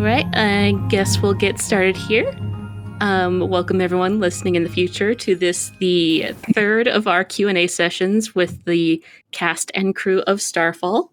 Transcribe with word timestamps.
All 0.00 0.06
right, 0.06 0.24
I 0.32 0.72
guess 0.88 1.20
we'll 1.20 1.34
get 1.34 1.60
started 1.60 1.94
here. 1.94 2.34
Um, 3.02 3.40
welcome 3.50 3.82
everyone 3.82 4.18
listening 4.18 4.54
in 4.54 4.62
the 4.62 4.70
future 4.70 5.14
to 5.16 5.34
this, 5.34 5.72
the 5.78 6.32
third 6.54 6.88
of 6.88 7.06
our 7.06 7.22
Q 7.22 7.50
and 7.50 7.58
A 7.58 7.66
sessions 7.66 8.34
with 8.34 8.64
the 8.64 9.04
cast 9.32 9.70
and 9.74 9.94
crew 9.94 10.20
of 10.20 10.40
Starfall. 10.40 11.12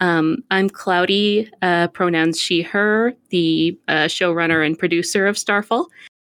Um, 0.00 0.44
I'm 0.50 0.68
Cloudy, 0.68 1.50
uh, 1.62 1.88
pronouns 1.88 2.38
she/her, 2.38 3.14
the 3.30 3.80
uh, 3.88 4.04
showrunner 4.04 4.66
and 4.66 4.78
producer 4.78 5.26
of 5.26 5.38
Starfall, 5.38 5.86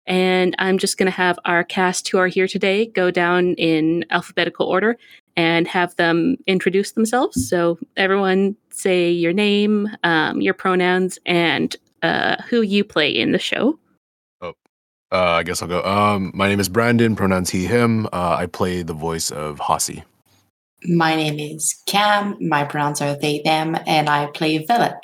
and 0.06 0.54
I'm 0.60 0.78
just 0.78 0.98
going 0.98 1.10
to 1.10 1.16
have 1.16 1.40
our 1.44 1.64
cast 1.64 2.06
who 2.08 2.18
are 2.18 2.28
here 2.28 2.46
today 2.46 2.86
go 2.86 3.10
down 3.10 3.54
in 3.54 4.04
alphabetical 4.10 4.68
order 4.68 4.96
and 5.36 5.66
have 5.66 5.96
them 5.96 6.36
introduce 6.46 6.92
themselves. 6.92 7.48
So 7.48 7.80
everyone 7.96 8.54
say 8.70 9.10
your 9.10 9.32
name, 9.32 9.88
um, 10.04 10.40
your 10.40 10.54
pronouns, 10.54 11.18
and 11.26 11.74
uh, 12.02 12.36
who 12.48 12.62
you 12.62 12.84
play 12.84 13.10
in 13.10 13.32
the 13.32 13.38
show. 13.38 13.78
Oh, 14.40 14.54
uh, 15.12 15.32
I 15.32 15.42
guess 15.42 15.62
I'll 15.62 15.68
go. 15.68 15.82
Um, 15.82 16.32
my 16.34 16.48
name 16.48 16.60
is 16.60 16.68
Brandon, 16.68 17.16
pronouns 17.16 17.50
he, 17.50 17.66
him. 17.66 18.06
Uh, 18.06 18.36
I 18.38 18.46
play 18.46 18.82
the 18.82 18.94
voice 18.94 19.30
of 19.30 19.58
Hasi. 19.58 20.04
My 20.84 21.16
name 21.16 21.38
is 21.38 21.82
Cam. 21.86 22.36
My 22.40 22.64
pronouns 22.64 23.00
are 23.00 23.16
they, 23.16 23.40
them, 23.44 23.76
and 23.86 24.08
I 24.08 24.26
play 24.26 24.64
Velet. 24.64 24.94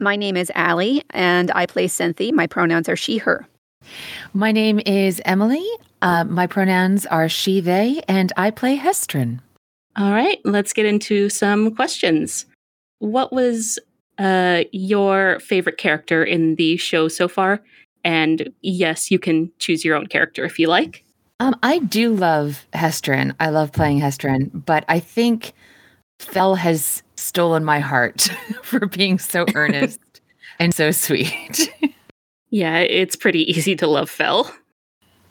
My 0.00 0.16
name 0.16 0.36
is 0.36 0.50
Allie, 0.54 1.02
and 1.10 1.50
I 1.52 1.66
play 1.66 1.86
Cynthia. 1.86 2.32
My 2.32 2.46
pronouns 2.46 2.88
are 2.88 2.96
she, 2.96 3.18
her. 3.18 3.46
My 4.32 4.52
name 4.52 4.80
is 4.86 5.20
Emily. 5.24 5.66
Uh, 6.02 6.24
my 6.24 6.46
pronouns 6.46 7.06
are 7.06 7.28
she, 7.28 7.60
they, 7.60 8.02
and 8.08 8.32
I 8.36 8.50
play 8.50 8.76
Hestrin. 8.78 9.40
All 9.96 10.12
right, 10.12 10.38
let's 10.44 10.72
get 10.72 10.86
into 10.86 11.28
some 11.28 11.74
questions. 11.74 12.46
What 12.98 13.32
was 13.32 13.78
uh, 14.20 14.64
your 14.70 15.40
favorite 15.40 15.78
character 15.78 16.22
in 16.22 16.54
the 16.56 16.76
show 16.76 17.08
so 17.08 17.26
far? 17.26 17.60
And 18.04 18.52
yes, 18.62 19.10
you 19.10 19.18
can 19.18 19.50
choose 19.58 19.84
your 19.84 19.96
own 19.96 20.06
character 20.06 20.44
if 20.44 20.58
you 20.58 20.68
like. 20.68 21.04
Um, 21.40 21.56
I 21.62 21.78
do 21.78 22.14
love 22.14 22.66
Hestrin. 22.74 23.34
I 23.40 23.48
love 23.48 23.72
playing 23.72 24.00
Hestrin, 24.00 24.50
but 24.52 24.84
I 24.88 25.00
think 25.00 25.54
Fel 26.18 26.54
has 26.54 27.02
stolen 27.16 27.64
my 27.64 27.80
heart 27.80 28.28
for 28.62 28.86
being 28.86 29.18
so 29.18 29.46
earnest 29.54 30.00
and 30.58 30.74
so 30.74 30.90
sweet. 30.90 31.72
yeah, 32.50 32.78
it's 32.78 33.16
pretty 33.16 33.50
easy 33.50 33.74
to 33.76 33.86
love 33.86 34.10
Fel. 34.10 34.54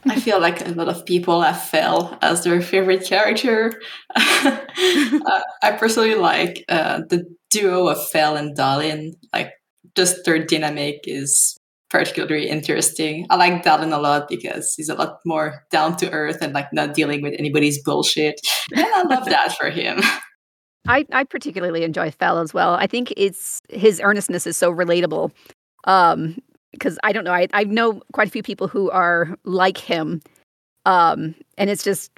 I 0.06 0.20
feel 0.20 0.40
like 0.40 0.66
a 0.66 0.72
lot 0.72 0.88
of 0.88 1.06
people 1.06 1.42
have 1.42 1.62
Fel 1.62 2.18
as 2.22 2.44
their 2.44 2.62
favorite 2.62 3.06
character. 3.06 3.74
uh, 4.16 5.42
I 5.62 5.72
personally 5.78 6.16
like 6.16 6.64
uh, 6.70 7.02
the 7.10 7.26
duo 7.50 7.88
of 7.88 8.08
Fel 8.10 8.36
and 8.36 8.58
Dalin. 8.58 9.12
Like, 9.34 9.52
just 9.96 10.24
their 10.24 10.46
dynamic 10.46 11.02
is 11.04 11.58
particularly 11.90 12.48
interesting. 12.48 13.26
I 13.30 13.36
like 13.36 13.64
Dalin 13.64 13.94
a 13.94 14.00
lot 14.00 14.28
because 14.30 14.74
he's 14.76 14.90
a 14.90 14.96
lot 14.96 15.20
more 15.26 15.66
down 15.72 15.98
to 15.98 16.12
earth 16.12 16.38
and 16.42 16.54
like 16.54 16.72
not 16.72 16.94
dealing 16.94 17.22
with 17.22 17.34
anybody's 17.38 17.82
bullshit. 17.82 18.40
And 18.76 18.86
I 18.86 19.04
love 19.04 19.26
that 19.26 19.58
for 19.58 19.70
him. 19.70 20.00
I, 20.88 21.06
I 21.12 21.24
particularly 21.24 21.84
enjoy 21.84 22.12
Fel 22.12 22.40
as 22.40 22.54
well. 22.54 22.74
I 22.74 22.88
think 22.88 23.14
it's 23.18 23.62
his 23.70 24.00
earnestness 24.00 24.48
is 24.48 24.58
so 24.58 24.74
relatable. 24.74 25.32
Um, 25.86 26.38
because 26.72 26.98
I 27.04 27.12
don't 27.12 27.24
know, 27.24 27.34
I, 27.34 27.48
I 27.54 27.64
know 27.64 28.02
quite 28.14 28.28
a 28.28 28.32
few 28.32 28.44
people 28.44 28.68
who 28.68 28.90
are 28.92 29.36
like 29.44 29.78
him. 29.78 30.22
Um, 30.86 31.36
and 31.58 31.70
it's 31.70 31.84
just 31.84 32.12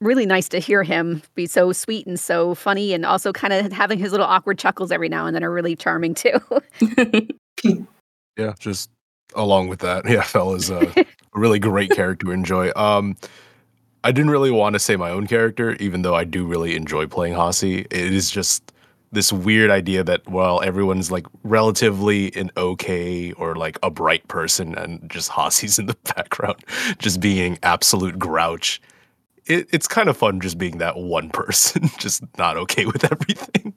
really 0.00 0.26
nice 0.26 0.48
to 0.48 0.58
hear 0.58 0.82
him 0.82 1.22
be 1.34 1.46
so 1.46 1.72
sweet 1.72 2.06
and 2.06 2.18
so 2.18 2.54
funny 2.54 2.92
and 2.92 3.06
also 3.06 3.32
kind 3.32 3.52
of 3.52 3.72
having 3.72 3.98
his 3.98 4.10
little 4.10 4.26
awkward 4.26 4.58
chuckles 4.58 4.90
every 4.90 5.08
now 5.08 5.26
and 5.26 5.34
then 5.34 5.44
are 5.44 5.52
really 5.52 5.76
charming 5.76 6.14
too. 6.14 6.40
yeah, 8.36 8.52
just 8.58 8.90
along 9.34 9.68
with 9.68 9.78
that. 9.80 10.08
Yeah, 10.08 10.22
Fel 10.22 10.54
is 10.54 10.70
a, 10.70 10.80
a 10.96 11.04
really 11.34 11.58
great 11.58 11.90
character 11.90 12.26
to 12.26 12.32
enjoy. 12.32 12.72
Um 12.74 13.16
I 14.04 14.10
didn't 14.10 14.30
really 14.30 14.50
want 14.50 14.72
to 14.72 14.80
say 14.80 14.96
my 14.96 15.10
own 15.10 15.28
character, 15.28 15.74
even 15.74 16.02
though 16.02 16.16
I 16.16 16.24
do 16.24 16.44
really 16.44 16.74
enjoy 16.74 17.06
playing 17.06 17.34
Hasi. 17.34 17.82
It 17.82 17.92
is 17.92 18.30
just 18.30 18.72
this 19.12 19.32
weird 19.32 19.70
idea 19.70 20.02
that 20.02 20.28
well 20.28 20.60
everyone's 20.62 21.10
like 21.10 21.26
relatively 21.42 22.34
an 22.34 22.50
okay 22.56 23.32
or 23.32 23.54
like 23.54 23.78
a 23.82 23.90
bright 23.90 24.26
person 24.28 24.74
and 24.74 25.08
just 25.10 25.30
Hasi's 25.30 25.78
in 25.78 25.86
the 25.86 25.96
background 26.16 26.64
just 26.98 27.20
being 27.20 27.58
absolute 27.62 28.18
grouch. 28.18 28.80
It, 29.46 29.68
it's 29.72 29.88
kind 29.88 30.08
of 30.08 30.16
fun 30.16 30.40
just 30.40 30.56
being 30.56 30.78
that 30.78 30.96
one 30.96 31.28
person, 31.28 31.90
just 31.98 32.22
not 32.38 32.56
okay 32.56 32.86
with 32.86 33.04
everything. 33.04 33.74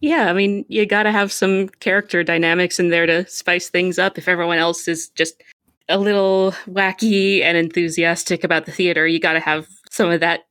Yeah, 0.00 0.28
I 0.28 0.32
mean, 0.32 0.64
you 0.68 0.86
got 0.86 1.04
to 1.04 1.12
have 1.12 1.32
some 1.32 1.68
character 1.80 2.22
dynamics 2.22 2.78
in 2.78 2.90
there 2.90 3.06
to 3.06 3.26
spice 3.26 3.68
things 3.68 3.98
up. 3.98 4.16
If 4.16 4.28
everyone 4.28 4.58
else 4.58 4.86
is 4.86 5.08
just 5.10 5.42
a 5.88 5.98
little 5.98 6.54
wacky 6.68 7.42
and 7.42 7.56
enthusiastic 7.56 8.44
about 8.44 8.66
the 8.66 8.72
theater, 8.72 9.06
you 9.06 9.18
got 9.18 9.32
to 9.32 9.40
have 9.40 9.66
some 9.90 10.10
of 10.10 10.20
that 10.20 10.46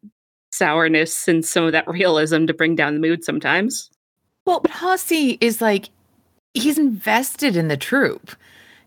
sourness 0.52 1.28
and 1.28 1.46
some 1.46 1.66
of 1.66 1.72
that 1.72 1.88
realism 1.88 2.46
to 2.46 2.54
bring 2.54 2.76
down 2.76 2.94
the 2.94 3.00
mood 3.00 3.24
sometimes. 3.24 3.90
Well, 4.46 4.62
but 4.62 4.72
Hasi 4.72 5.38
is 5.42 5.62
like 5.62 5.90
he's 6.54 6.78
invested 6.78 7.56
in 7.56 7.68
the 7.68 7.78
troupe. 7.78 8.32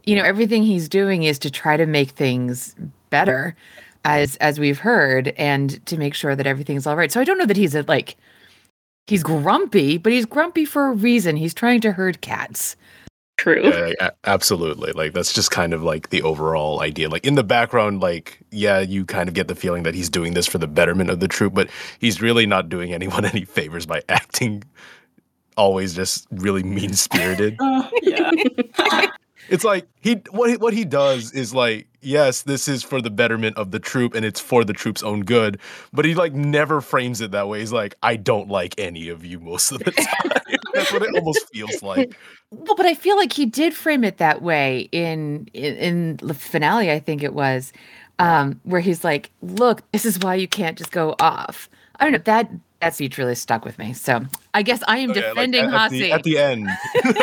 You 0.04 0.16
know, 0.16 0.24
everything 0.24 0.62
he's 0.62 0.88
doing 0.88 1.24
is 1.24 1.38
to 1.40 1.50
try 1.50 1.76
to 1.76 1.86
make 1.86 2.10
things 2.10 2.74
better 3.10 3.54
as 4.04 4.36
as 4.36 4.58
we've 4.58 4.78
heard 4.78 5.28
and 5.36 5.84
to 5.86 5.98
make 5.98 6.14
sure 6.14 6.34
that 6.34 6.46
everything's 6.46 6.86
all 6.86 6.96
right. 6.96 7.12
So 7.12 7.20
I 7.20 7.24
don't 7.24 7.38
know 7.38 7.46
that 7.46 7.56
he's 7.56 7.74
a, 7.74 7.82
like 7.82 8.16
he's 9.06 9.22
grumpy, 9.22 9.98
but 9.98 10.12
he's 10.12 10.26
grumpy 10.26 10.64
for 10.64 10.88
a 10.88 10.92
reason. 10.92 11.36
He's 11.36 11.54
trying 11.54 11.80
to 11.82 11.92
herd 11.92 12.20
cats. 12.20 12.76
True. 13.40 13.62
Yeah, 13.64 13.92
yeah, 13.98 14.10
absolutely. 14.24 14.92
Like 14.92 15.14
that's 15.14 15.32
just 15.32 15.50
kind 15.50 15.72
of 15.72 15.82
like 15.82 16.10
the 16.10 16.20
overall 16.20 16.82
idea. 16.82 17.08
Like 17.08 17.24
in 17.24 17.36
the 17.36 17.42
background, 17.42 18.02
like 18.02 18.38
yeah, 18.50 18.80
you 18.80 19.06
kind 19.06 19.30
of 19.30 19.34
get 19.34 19.48
the 19.48 19.54
feeling 19.54 19.82
that 19.84 19.94
he's 19.94 20.10
doing 20.10 20.34
this 20.34 20.46
for 20.46 20.58
the 20.58 20.66
betterment 20.66 21.08
of 21.08 21.20
the 21.20 21.28
troupe, 21.28 21.54
but 21.54 21.70
he's 22.00 22.20
really 22.20 22.44
not 22.44 22.68
doing 22.68 22.92
anyone 22.92 23.24
any 23.34 23.46
favors 23.46 23.86
by 23.86 24.02
acting 24.10 24.62
always 25.56 25.94
just 25.94 26.26
really 26.30 26.62
mean 26.62 26.92
spirited. 26.92 27.56
uh, 27.60 27.88
yeah. 28.02 28.30
it's 29.48 29.64
like 29.64 29.88
he 30.02 30.20
what 30.32 30.50
he, 30.50 30.56
what 30.58 30.74
he 30.74 30.84
does 30.84 31.32
is 31.32 31.54
like 31.54 31.86
yes, 32.02 32.42
this 32.42 32.68
is 32.68 32.82
for 32.82 33.00
the 33.00 33.10
betterment 33.10 33.56
of 33.56 33.70
the 33.70 33.78
troupe 33.78 34.14
and 34.14 34.26
it's 34.26 34.40
for 34.40 34.64
the 34.64 34.74
troupe's 34.74 35.02
own 35.02 35.20
good, 35.24 35.58
but 35.94 36.04
he 36.04 36.14
like 36.14 36.34
never 36.34 36.82
frames 36.82 37.22
it 37.22 37.30
that 37.30 37.48
way. 37.48 37.60
He's 37.60 37.72
like, 37.72 37.94
I 38.02 38.16
don't 38.16 38.48
like 38.48 38.74
any 38.78 39.08
of 39.08 39.24
you 39.24 39.40
most 39.40 39.72
of 39.72 39.78
the 39.78 39.92
time. 39.92 40.58
That's 40.80 40.92
what 40.92 41.02
it 41.02 41.14
almost 41.14 41.48
feels 41.52 41.82
like. 41.82 42.16
Well, 42.50 42.74
but 42.74 42.86
I 42.86 42.94
feel 42.94 43.16
like 43.16 43.32
he 43.32 43.46
did 43.46 43.74
frame 43.74 44.04
it 44.04 44.18
that 44.18 44.42
way 44.42 44.88
in 44.92 45.48
in, 45.52 45.76
in 45.76 46.16
the 46.16 46.34
finale. 46.34 46.90
I 46.90 46.98
think 46.98 47.22
it 47.22 47.34
was 47.34 47.72
um, 48.18 48.60
where 48.64 48.80
he's 48.80 49.04
like, 49.04 49.30
"Look, 49.42 49.82
this 49.92 50.04
is 50.04 50.18
why 50.18 50.34
you 50.34 50.48
can't 50.48 50.76
just 50.76 50.90
go 50.92 51.14
off." 51.20 51.68
I 52.00 52.04
don't 52.04 52.12
know 52.12 52.18
that 52.24 52.50
that 52.80 52.94
speech 52.94 53.18
really 53.18 53.34
stuck 53.34 53.64
with 53.64 53.78
me. 53.78 53.92
So 53.92 54.22
I 54.54 54.62
guess 54.62 54.82
I 54.88 54.98
am 54.98 55.10
Oh, 55.10 55.14
yeah, 55.14 55.20
like, 55.20 55.34
defending 55.34 55.64
at, 55.66 55.74
at 55.74 55.90
the, 55.90 56.12
at 56.12 56.22
the 56.22 56.38
end. 56.38 56.68
at, 57.04 57.16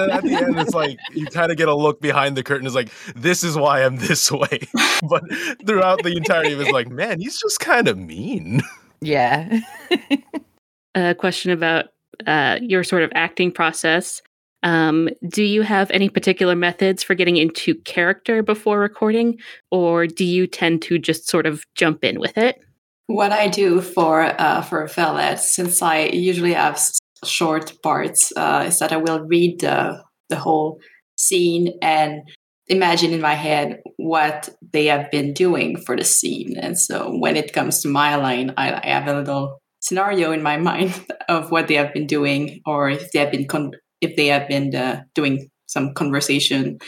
at 0.00 0.22
the 0.22 0.34
end, 0.34 0.58
it's 0.58 0.74
like 0.74 0.98
you 1.12 1.26
kind 1.26 1.50
of 1.50 1.56
get 1.56 1.68
a 1.68 1.74
look 1.74 2.00
behind 2.00 2.36
the 2.36 2.42
curtain. 2.42 2.66
It's 2.66 2.74
like 2.74 2.90
this 3.14 3.44
is 3.44 3.56
why 3.56 3.84
I'm 3.84 3.96
this 3.96 4.30
way. 4.32 4.60
but 5.08 5.22
throughout 5.66 6.02
the 6.02 6.16
entirety 6.16 6.52
of 6.52 6.60
it, 6.60 6.64
it's 6.64 6.72
like, 6.72 6.90
man, 6.90 7.20
he's 7.20 7.40
just 7.40 7.60
kind 7.60 7.88
of 7.88 7.96
mean. 7.96 8.60
yeah. 9.00 9.60
A 10.96 11.14
question 11.14 11.50
about 11.50 11.86
uh, 12.26 12.58
your 12.62 12.84
sort 12.84 13.02
of 13.02 13.12
acting 13.14 13.52
process. 13.52 14.22
Um, 14.62 15.10
do 15.28 15.42
you 15.42 15.62
have 15.62 15.90
any 15.90 16.08
particular 16.08 16.56
methods 16.56 17.02
for 17.02 17.14
getting 17.14 17.36
into 17.36 17.74
character 17.74 18.42
before 18.42 18.80
recording, 18.80 19.38
or 19.70 20.06
do 20.06 20.24
you 20.24 20.46
tend 20.46 20.80
to 20.82 20.98
just 20.98 21.28
sort 21.28 21.46
of 21.46 21.64
jump 21.74 22.02
in 22.02 22.18
with 22.18 22.38
it? 22.38 22.60
What 23.06 23.32
I 23.32 23.48
do 23.48 23.82
for 23.82 24.22
uh, 24.40 24.62
for 24.62 24.86
Velet, 24.86 25.38
since 25.38 25.82
I 25.82 26.04
usually 26.06 26.54
have 26.54 26.80
short 27.24 27.74
parts, 27.82 28.32
uh, 28.36 28.64
is 28.66 28.78
that 28.78 28.92
I 28.92 28.96
will 28.96 29.20
read 29.20 29.60
the 29.60 30.02
the 30.30 30.36
whole 30.36 30.80
scene 31.16 31.78
and 31.82 32.22
imagine 32.68 33.12
in 33.12 33.20
my 33.20 33.34
head 33.34 33.82
what 33.98 34.48
they 34.72 34.86
have 34.86 35.10
been 35.10 35.34
doing 35.34 35.76
for 35.76 35.96
the 35.96 36.04
scene. 36.04 36.56
And 36.56 36.78
so 36.78 37.14
when 37.18 37.36
it 37.36 37.52
comes 37.52 37.80
to 37.82 37.88
my 37.88 38.16
line, 38.16 38.54
I, 38.56 38.72
I 38.72 38.86
have 38.86 39.06
a 39.06 39.18
little 39.18 39.60
scenario 39.84 40.32
in 40.32 40.42
my 40.42 40.56
mind 40.56 41.04
of 41.28 41.50
what 41.50 41.68
they 41.68 41.74
have 41.74 41.92
been 41.92 42.06
doing, 42.06 42.60
or 42.66 42.90
if 42.90 43.12
they 43.12 43.18
have 43.20 43.30
been 43.30 43.46
con- 43.46 43.72
if 44.00 44.16
they 44.16 44.26
have 44.26 44.48
been 44.48 44.74
uh, 44.74 45.02
doing 45.14 45.48
some 45.66 45.94
conversation 45.94 46.78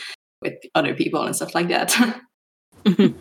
with 0.43 0.55
other 0.75 0.95
people 0.95 1.23
and 1.23 1.35
stuff 1.35 1.55
like 1.55 1.69
that. 1.69 1.95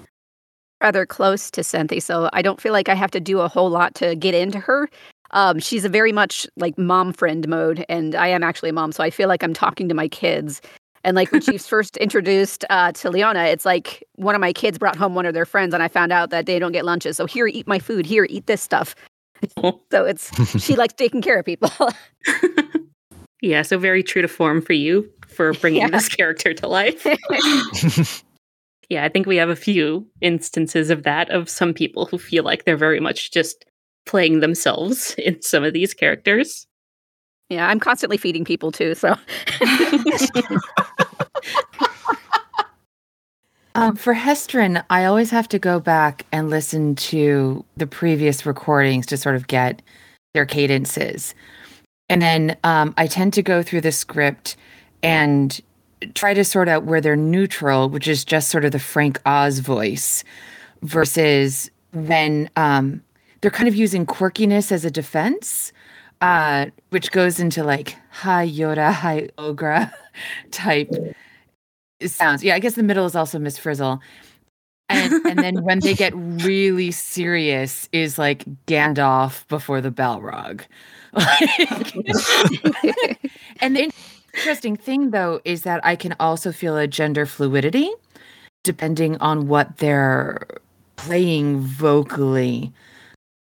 Rather 0.82 1.06
close 1.06 1.50
to 1.52 1.64
Cynthia, 1.64 2.02
so 2.02 2.30
I 2.34 2.42
don't 2.42 2.60
feel 2.60 2.74
like 2.74 2.90
I 2.90 2.96
have 2.96 3.12
to 3.12 3.20
do 3.20 3.40
a 3.40 3.48
whole 3.48 3.70
lot 3.70 3.96
to 3.96 4.16
get 4.16 4.36
into 4.36 4.60
her. 4.60 4.90
Um, 5.32 5.60
she's 5.60 5.86
a 5.86 5.90
very 5.90 6.12
much 6.12 6.48
like 6.58 6.78
mom 6.78 7.14
friend 7.14 7.48
mode, 7.48 7.86
and 7.90 8.16
I 8.16 8.28
am 8.28 8.44
actually 8.44 8.70
a 8.70 8.74
mom, 8.74 8.92
so 8.92 9.04
I 9.04 9.10
feel 9.10 9.28
like 9.28 9.44
I'm 9.44 9.54
talking 9.54 9.90
to 9.90 9.96
my 9.96 10.08
kids. 10.08 10.62
And 11.04 11.16
like 11.16 11.32
when 11.32 11.42
she 11.42 11.52
was 11.52 11.68
first 11.68 11.98
introduced 11.98 12.66
uh, 12.70 12.92
to 12.94 13.12
Leona, 13.12 13.46
it's 13.46 13.64
like 13.64 14.04
one 14.16 14.34
of 14.34 14.42
my 14.42 14.52
kids 14.52 14.80
brought 14.80 14.96
home 14.96 15.14
one 15.16 15.26
of 15.26 15.34
their 15.34 15.46
friends, 15.46 15.74
and 15.74 15.82
I 15.82 15.88
found 15.88 16.12
out 16.12 16.30
that 16.32 16.46
they 16.46 16.60
don't 16.60 16.72
get 16.72 16.84
lunches. 16.84 17.16
So 17.16 17.26
here, 17.26 17.48
eat 17.48 17.68
my 17.68 17.80
food. 17.80 18.06
Here, 18.06 18.28
eat 18.30 18.48
this 18.48 18.62
stuff. 18.62 18.96
so 19.92 20.06
it's 20.06 20.64
she 20.64 20.76
likes 20.76 20.94
taking 20.94 21.22
care 21.22 21.40
of 21.40 21.46
people. 21.46 21.70
Yeah, 23.42 23.62
so 23.62 23.78
very 23.78 24.02
true 24.02 24.24
to 24.24 24.28
form 24.28 24.60
for 24.62 24.74
you. 24.74 25.08
for 25.28 25.54
bringing 25.54 25.82
Yeah. 25.82 25.90
this 25.90 26.10
character 26.10 26.52
to 26.56 26.68
life. 26.68 27.06
yeah, 28.90 29.04
I 29.04 29.10
think 29.10 29.28
we 29.28 29.36
have 29.36 29.50
a 29.50 29.56
few 29.56 30.08
instances 30.22 30.90
of 30.90 31.04
that 31.04 31.30
of 31.30 31.48
some 31.48 31.72
people 31.74 32.08
who 32.08 32.18
feel 32.18 32.44
like 32.44 32.64
they're 32.66 32.78
very 32.78 33.00
much 33.00 33.32
just 33.32 33.66
playing 34.08 34.40
themselves 34.40 35.14
in 35.20 35.42
some 35.44 35.64
of 35.64 35.74
these 35.74 35.94
characters. 35.94 36.66
Yeah, 37.50 37.68
I'm 37.68 37.80
constantly 37.80 38.18
feeding 38.18 38.46
people 38.46 38.72
too. 38.72 38.96
So 38.96 39.16
Um, 43.76 43.98
for 43.98 44.14
Hestrin, 44.14 44.82
I 44.90 45.04
always 45.04 45.32
have 45.32 45.50
to 45.50 45.60
go 45.60 45.82
back 45.82 46.26
and 46.32 46.50
listen 46.50 46.96
to 46.96 47.66
the 47.76 47.86
previous 47.86 48.46
recordings 48.46 49.06
to 49.08 49.18
sort 49.18 49.36
of 49.36 49.48
get 49.48 49.82
their 50.34 50.46
cadences. 50.46 51.36
And 52.08 52.22
then 52.22 52.56
um, 52.64 52.94
I 52.98 53.08
tend 53.08 53.34
to 53.34 53.44
go 53.44 53.62
through 53.62 53.82
the 53.82 53.92
script 53.92 54.56
and 55.04 55.60
try 56.14 56.34
to 56.34 56.46
sort 56.46 56.70
out 56.70 56.86
where 56.86 57.02
they're 57.02 57.18
neutral, 57.18 57.90
which 57.90 58.08
is 58.08 58.24
just 58.24 58.48
sort 58.48 58.64
of 58.64 58.72
the 58.72 58.80
Frank 58.80 59.20
Oz 59.26 59.60
voice, 59.60 60.24
versus 60.82 61.70
when 61.92 62.50
um, 62.56 63.04
they're 63.42 63.52
kind 63.52 63.68
of 63.68 63.76
using 63.76 64.06
quirkiness 64.06 64.72
as 64.72 64.86
a 64.86 64.92
defense, 64.92 65.74
uh, 66.22 66.68
which 66.92 67.12
goes 67.12 67.42
into 67.42 67.62
like 67.62 67.98
hi 68.10 68.48
Yoda, 68.48 68.94
hi 68.94 69.28
Ogra 69.38 69.92
type 70.52 70.94
sounds. 72.04 72.44
Yeah, 72.44 72.56
I 72.56 72.60
guess 72.60 72.76
the 72.76 72.84
middle 72.84 73.06
is 73.06 73.16
also 73.16 73.40
Miss 73.40 73.58
Frizzle. 73.58 74.02
And 74.90 75.14
and 75.26 75.40
then 75.40 75.64
when 75.64 75.80
they 75.80 75.94
get 75.94 76.14
really 76.16 76.92
serious 76.92 77.90
is 77.92 78.18
like 78.18 78.46
Gandalf 78.68 79.48
before 79.48 79.82
the 79.82 79.92
Balrog. 79.92 80.62
and 83.62 83.76
the 83.76 83.92
interesting 84.34 84.76
thing 84.76 85.12
though 85.12 85.40
is 85.46 85.64
that 85.64 85.86
I 85.86 85.96
can 85.96 86.16
also 86.20 86.52
feel 86.52 86.78
a 86.78 86.88
gender 86.88 87.26
fluidity 87.26 87.90
depending 88.64 89.16
on 89.18 89.48
what 89.48 89.78
they're 89.78 90.46
playing 90.98 91.60
vocally 91.60 92.74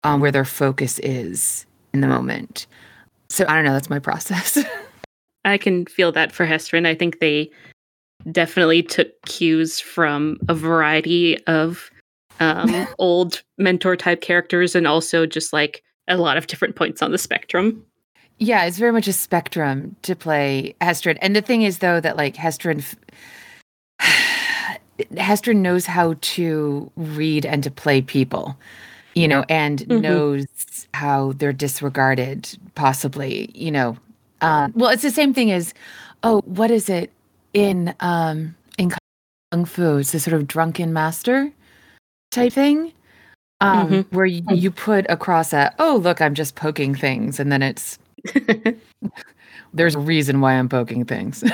um, 0.03 0.21
where 0.21 0.31
their 0.31 0.45
focus 0.45 0.99
is 0.99 1.65
in 1.93 2.01
the 2.01 2.07
moment. 2.07 2.67
So 3.29 3.45
I 3.47 3.55
don't 3.55 3.65
know, 3.65 3.73
that's 3.73 3.89
my 3.89 3.99
process. 3.99 4.57
I 5.43 5.57
can 5.57 5.85
feel 5.85 6.11
that 6.13 6.31
for 6.31 6.45
Hestrin. 6.45 6.85
I 6.85 6.95
think 6.95 7.19
they 7.19 7.49
definitely 8.31 8.83
took 8.83 9.09
cues 9.25 9.79
from 9.79 10.37
a 10.47 10.53
variety 10.53 11.43
of 11.45 11.89
um, 12.39 12.87
old 12.97 13.41
mentor 13.57 13.95
type 13.95 14.21
characters 14.21 14.75
and 14.75 14.87
also 14.87 15.25
just 15.25 15.53
like 15.53 15.83
a 16.07 16.17
lot 16.17 16.37
of 16.37 16.47
different 16.47 16.75
points 16.75 17.01
on 17.01 17.11
the 17.11 17.17
spectrum. 17.17 17.83
Yeah, 18.39 18.65
it's 18.65 18.77
very 18.77 18.91
much 18.91 19.07
a 19.07 19.13
spectrum 19.13 19.95
to 20.03 20.15
play 20.15 20.75
Hestrin. 20.79 21.17
And 21.21 21.35
the 21.35 21.41
thing 21.41 21.63
is, 21.63 21.79
though, 21.79 21.99
that 21.99 22.17
like 22.17 22.35
Hestrin, 22.35 22.83
Hestrin 25.15 25.57
knows 25.57 25.85
how 25.85 26.15
to 26.21 26.91
read 26.95 27.45
and 27.45 27.63
to 27.63 27.71
play 27.71 28.01
people, 28.01 28.55
you 29.15 29.27
know, 29.27 29.43
and 29.49 29.79
Mhm. 29.79 30.01
knows 30.01 30.45
how 30.93 31.33
they're 31.37 31.53
disregarded, 31.53 32.47
possibly, 32.75 33.49
you 33.53 33.71
know. 33.71 33.97
Um, 34.41 34.71
well, 34.75 34.91
it's 34.91 35.01
the 35.01 35.09
same 35.11 35.33
thing 35.33 35.51
as, 35.51 35.73
oh, 36.23 36.41
what 36.45 36.69
is 36.69 36.89
it 36.89 37.11
in 37.57 37.93
um 37.99 38.55
in 38.77 38.91
kung 39.51 39.65
fu? 39.65 39.97
It's 39.97 40.11
the 40.11 40.19
sort 40.19 40.35
of 40.35 40.47
drunken 40.47 40.93
master 40.93 41.51
type 42.31 42.53
thing. 42.53 42.93
Um, 43.59 43.87
Mhm. 43.89 44.05
where 44.11 44.25
you, 44.27 44.43
you 44.49 44.69
put 44.69 45.07
across 45.09 45.49
that, 45.49 45.73
oh 45.79 45.95
look 45.97 46.21
i'm 46.21 46.35
just 46.35 46.53
poking 46.55 46.93
things 46.93 47.39
and 47.39 47.51
then 47.51 47.63
it's 47.63 47.97
there's 49.73 49.95
a 49.95 49.99
reason 49.99 50.41
why 50.41 50.53
I'm 50.53 50.69
poking 50.69 51.05
things. 51.05 51.43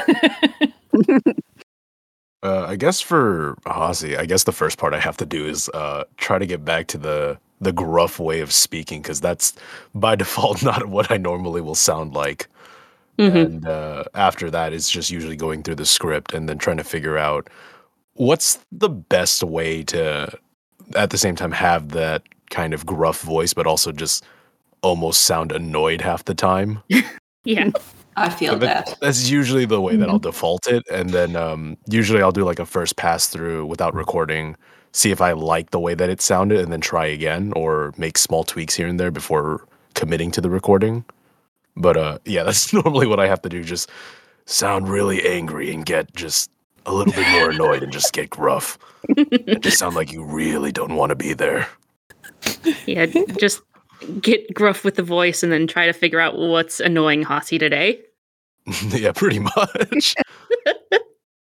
Uh, 2.44 2.66
I 2.68 2.76
guess 2.76 3.00
for 3.00 3.56
Hasi, 3.66 4.18
I 4.18 4.26
guess 4.26 4.44
the 4.44 4.52
first 4.52 4.78
part 4.78 4.94
I 4.94 5.00
have 5.00 5.16
to 5.16 5.26
do 5.26 5.48
is 5.48 5.70
uh, 5.70 6.04
try 6.18 6.38
to 6.38 6.46
get 6.46 6.66
back 6.66 6.88
to 6.88 6.98
the 6.98 7.38
the 7.62 7.72
gruff 7.72 8.20
way 8.20 8.42
of 8.42 8.52
speaking 8.52 9.02
because 9.02 9.22
that's 9.22 9.54
by 9.96 10.14
default 10.22 10.62
not 10.62 10.88
what 10.88 11.10
I 11.10 11.16
normally 11.16 11.62
will 11.62 11.74
sound 11.76 12.14
like. 12.14 12.48
Mhm. 13.20 13.46
And 13.46 13.68
uh, 13.68 14.04
after 14.16 14.50
that, 14.52 14.74
it's 14.74 14.90
just 14.90 15.12
usually 15.12 15.36
going 15.36 15.64
through 15.64 15.76
the 15.76 15.86
script 15.86 16.34
and 16.34 16.50
then 16.50 16.58
trying 16.58 16.78
to 16.78 16.84
figure 16.84 17.18
out 17.18 17.50
what's 18.16 18.60
the 18.72 18.90
best 18.90 19.44
way 19.44 19.84
to, 19.84 20.32
at 20.96 21.10
the 21.12 21.18
same 21.18 21.36
time, 21.36 21.52
have 21.52 21.90
that 21.90 22.24
kind 22.50 22.74
of 22.74 22.86
gruff 22.86 23.22
voice, 23.22 23.54
but 23.54 23.68
also 23.68 23.92
just 23.92 24.24
almost 24.82 25.24
sound 25.24 25.52
annoyed 25.52 26.02
half 26.02 26.26
the 26.26 26.36
time. 26.36 26.80
Yeah. 27.46 27.72
I 28.16 28.30
feel 28.30 28.58
that- 28.60 28.86
that. 28.88 28.98
That's 29.02 29.30
usually 29.30 29.66
the 29.66 29.82
way 29.82 29.98
that 29.98 30.10
I'll 30.10 30.20
default 30.20 30.68
it, 30.68 30.84
and 30.92 31.10
then 31.10 31.36
um, 31.36 31.78
usually 31.90 32.22
I'll 32.22 32.32
do 32.32 32.46
like 32.46 32.60
a 32.60 32.66
first 32.66 32.96
pass 32.96 33.28
through 33.28 33.66
without 33.66 33.94
recording, 33.94 34.56
see 34.94 35.12
if 35.12 35.22
I 35.22 35.34
like 35.34 35.72
the 35.72 35.80
way 35.80 35.94
that 35.96 36.10
it 36.10 36.22
sounded, 36.22 36.60
and 36.60 36.72
then 36.72 36.80
try 36.82 37.06
again 37.06 37.52
or 37.56 37.94
make 37.98 38.18
small 38.18 38.44
tweaks 38.46 38.76
here 38.76 38.88
and 38.88 39.00
there 39.00 39.12
before 39.12 39.66
committing 39.96 40.32
to 40.32 40.42
the 40.42 40.50
recording. 40.50 41.04
But 41.76 41.98
uh, 41.98 42.20
yeah, 42.26 42.44
that's 42.48 42.74
normally 42.74 43.08
what 43.08 43.20
I 43.20 43.28
have 43.28 43.42
to 43.44 43.50
do. 43.50 43.64
Just 43.64 43.90
sound 44.46 44.90
really 44.90 45.26
angry 45.26 45.72
and 45.74 45.86
get 45.86 46.14
just 46.16 46.52
a 46.86 46.94
little 46.94 47.14
bit 47.14 47.28
more 47.32 47.50
annoyed 47.50 47.84
and 47.84 47.92
just 47.92 48.14
get 48.14 48.30
gruff. 48.30 48.78
And 49.16 49.62
just 49.62 49.80
sound 49.80 49.96
like 49.96 50.12
you 50.12 50.24
really 50.24 50.72
don't 50.72 50.96
want 50.96 51.12
to 51.12 51.16
be 51.16 51.34
there. 51.34 51.68
yeah. 52.86 53.06
Just 53.38 53.62
get 54.22 54.54
gruff 54.54 54.84
with 54.84 54.96
the 54.96 55.04
voice 55.04 55.44
and 55.44 55.52
then 55.52 55.68
try 55.68 55.86
to 55.86 55.94
figure 55.94 56.20
out 56.20 56.38
what's 56.38 56.80
annoying 56.80 57.24
Hossie 57.24 57.60
today. 57.60 58.02
yeah, 58.90 59.12
pretty 59.12 59.40
much. 59.40 60.16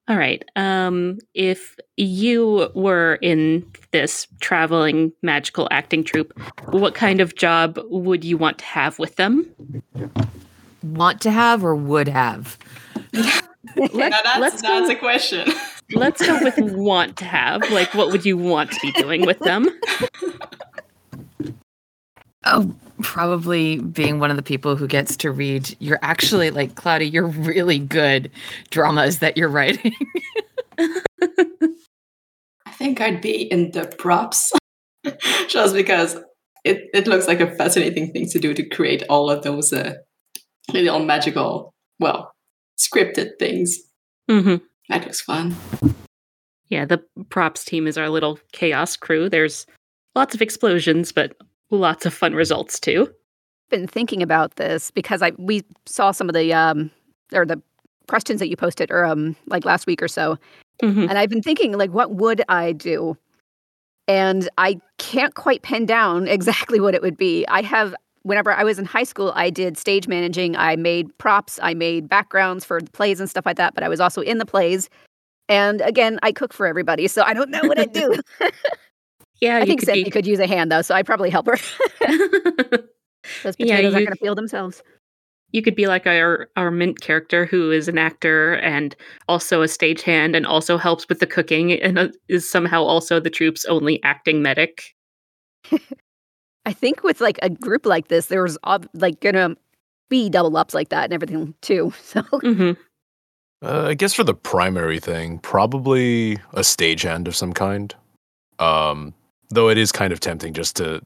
All 0.09 0.17
right. 0.17 0.43
Um, 0.57 1.19
if 1.33 1.77
you 1.95 2.69
were 2.75 3.15
in 3.21 3.65
this 3.91 4.27
traveling 4.41 5.13
magical 5.21 5.67
acting 5.71 6.03
troupe, 6.03 6.37
what 6.71 6.93
kind 6.93 7.21
of 7.21 7.35
job 7.35 7.79
would 7.85 8.25
you 8.25 8.37
want 8.37 8.57
to 8.57 8.65
have 8.65 8.99
with 8.99 9.15
them? 9.15 9.49
Want 10.83 11.21
to 11.21 11.31
have 11.31 11.63
or 11.63 11.73
would 11.75 12.09
have? 12.09 12.57
Let, 13.13 13.45
now 13.93 14.09
that's, 14.09 14.39
let's 14.39 14.61
that's 14.61 14.87
go, 14.89 14.93
a 14.93 14.95
question. 14.95 15.49
let's 15.93 16.25
go 16.25 16.43
with 16.43 16.59
want 16.59 17.15
to 17.17 17.25
have. 17.25 17.69
Like, 17.71 17.93
what 17.93 18.11
would 18.11 18.25
you 18.25 18.35
want 18.35 18.71
to 18.71 18.79
be 18.81 18.91
doing 18.91 19.25
with 19.25 19.39
them? 19.39 19.69
Oh, 22.43 22.75
probably 23.01 23.79
being 23.79 24.19
one 24.19 24.29
of 24.29 24.37
the 24.37 24.43
people 24.43 24.75
who 24.75 24.87
gets 24.87 25.15
to 25.17 25.31
read. 25.31 25.75
You're 25.79 25.99
actually 26.01 26.51
like 26.51 26.75
Cloudy. 26.75 27.07
You're 27.07 27.27
really 27.27 27.79
good 27.79 28.31
dramas 28.69 29.19
that 29.19 29.37
you're 29.37 29.49
writing. 29.49 29.93
I 30.79 32.71
think 32.71 33.01
I'd 33.01 33.21
be 33.21 33.43
in 33.43 33.71
the 33.71 33.85
props 33.97 34.51
just 35.47 35.73
because 35.73 36.17
it, 36.63 36.89
it 36.93 37.07
looks 37.07 37.27
like 37.27 37.39
a 37.39 37.55
fascinating 37.55 38.11
thing 38.11 38.29
to 38.29 38.39
do 38.39 38.53
to 38.53 38.63
create 38.63 39.03
all 39.09 39.29
of 39.29 39.43
those 39.43 39.73
uh, 39.73 39.95
little 40.71 40.99
magical, 40.99 41.73
well, 41.99 42.33
scripted 42.77 43.31
things. 43.39 43.77
hmm 44.29 44.55
That 44.89 45.03
looks 45.05 45.21
fun. 45.21 45.55
Yeah, 46.69 46.85
the 46.85 47.03
props 47.29 47.65
team 47.65 47.85
is 47.85 47.97
our 47.97 48.09
little 48.09 48.39
chaos 48.51 48.95
crew. 48.95 49.29
There's 49.29 49.67
lots 50.15 50.33
of 50.33 50.41
explosions, 50.41 51.11
but 51.11 51.35
lots 51.79 52.05
of 52.05 52.13
fun 52.13 52.33
results 52.33 52.79
too. 52.79 53.03
I've 53.03 53.69
been 53.69 53.87
thinking 53.87 54.21
about 54.21 54.55
this 54.55 54.91
because 54.91 55.21
I 55.21 55.31
we 55.37 55.63
saw 55.85 56.11
some 56.11 56.29
of 56.29 56.35
the 56.35 56.53
um 56.53 56.91
or 57.33 57.45
the 57.45 57.61
questions 58.07 58.39
that 58.39 58.49
you 58.49 58.57
posted 58.57 58.91
or 58.91 59.05
um 59.05 59.35
like 59.47 59.65
last 59.65 59.87
week 59.87 60.01
or 60.01 60.07
so 60.07 60.37
Mhm. 60.81 61.07
and 61.09 61.17
I've 61.17 61.29
been 61.29 61.41
thinking 61.41 61.71
like 61.77 61.91
what 61.91 62.11
would 62.15 62.41
I 62.49 62.71
do 62.73 63.15
and 64.07 64.49
I 64.57 64.79
can't 64.97 65.33
quite 65.35 65.61
pin 65.61 65.85
down 65.85 66.27
exactly 66.37 66.79
what 66.79 66.93
it 66.95 67.01
would 67.01 67.17
be. 67.17 67.45
I 67.47 67.61
have 67.61 67.95
whenever 68.23 68.51
I 68.51 68.63
was 68.63 68.79
in 68.79 68.85
high 68.85 69.03
school 69.03 69.31
I 69.35 69.49
did 69.49 69.77
stage 69.77 70.07
managing. 70.07 70.55
I 70.57 70.75
made 70.75 71.15
props, 71.17 71.59
I 71.63 71.73
made 71.73 72.09
backgrounds 72.09 72.65
for 72.65 72.81
the 72.81 72.91
plays 72.91 73.19
and 73.19 73.29
stuff 73.29 73.45
like 73.45 73.57
that, 73.57 73.73
but 73.73 73.83
I 73.83 73.89
was 73.89 73.99
also 73.99 74.21
in 74.21 74.37
the 74.37 74.45
plays. 74.45 74.89
And 75.49 75.81
again, 75.81 76.19
I 76.23 76.31
cook 76.31 76.53
for 76.53 76.65
everybody, 76.65 77.07
so 77.07 77.21
I 77.23 77.33
don't 77.33 77.49
know 77.49 77.61
what 77.63 77.77
I'd 77.79 77.91
do. 77.93 78.15
Yeah, 79.41 79.57
I 79.57 79.59
you 79.61 79.65
think 79.65 79.79
could 79.81 79.87
Sandy 79.87 80.03
be- 80.05 80.09
could 80.11 80.25
use 80.27 80.39
a 80.39 80.47
hand 80.47 80.71
though, 80.71 80.81
so 80.81 80.95
I'd 80.95 81.05
probably 81.05 81.29
help 81.29 81.47
her. 81.47 81.57
Those 83.43 83.55
Yeah, 83.57 83.75
potatoes 83.77 83.93
aren't 83.93 84.05
going 84.07 84.15
to 84.17 84.23
feel 84.23 84.35
themselves. 84.35 84.83
you 85.51 85.61
could 85.61 85.75
be 85.75 85.87
like 85.87 86.07
our 86.07 86.49
our 86.55 86.71
mint 86.71 87.01
character 87.01 87.45
who 87.45 87.71
is 87.71 87.87
an 87.87 87.97
actor 87.97 88.55
and 88.55 88.95
also 89.27 89.61
a 89.61 89.65
stagehand 89.67 90.35
and 90.35 90.45
also 90.45 90.77
helps 90.77 91.07
with 91.09 91.19
the 91.19 91.27
cooking 91.27 91.73
and 91.73 91.99
uh, 91.99 92.07
is 92.29 92.49
somehow 92.49 92.83
also 92.83 93.19
the 93.19 93.29
troupe's 93.29 93.65
only 93.65 94.01
acting 94.03 94.41
medic. 94.41 94.95
I 96.65 96.71
think 96.73 97.03
with 97.03 97.19
like 97.19 97.39
a 97.41 97.49
group 97.49 97.85
like 97.85 98.07
this, 98.07 98.27
there's 98.27 98.57
ob- 98.65 98.87
like 98.93 99.19
gonna 99.19 99.55
be 100.09 100.29
double 100.29 100.55
ups 100.55 100.73
like 100.73 100.89
that 100.89 101.05
and 101.05 101.13
everything 101.13 101.53
too. 101.61 101.93
So 102.01 102.21
hmm 102.21 102.71
Uh, 103.61 103.87
I 103.89 103.93
guess 103.93 104.13
for 104.13 104.23
the 104.23 104.33
primary 104.33 104.99
thing, 104.99 105.39
probably 105.39 106.33
a 106.53 106.61
stagehand 106.61 107.27
of 107.27 107.35
some 107.35 107.53
kind. 107.53 107.93
Um, 108.59 109.13
though 109.53 109.69
it 109.69 109.77
is 109.77 109.91
kind 109.91 110.13
of 110.13 110.19
tempting 110.19 110.53
just 110.53 110.75
to, 110.77 111.01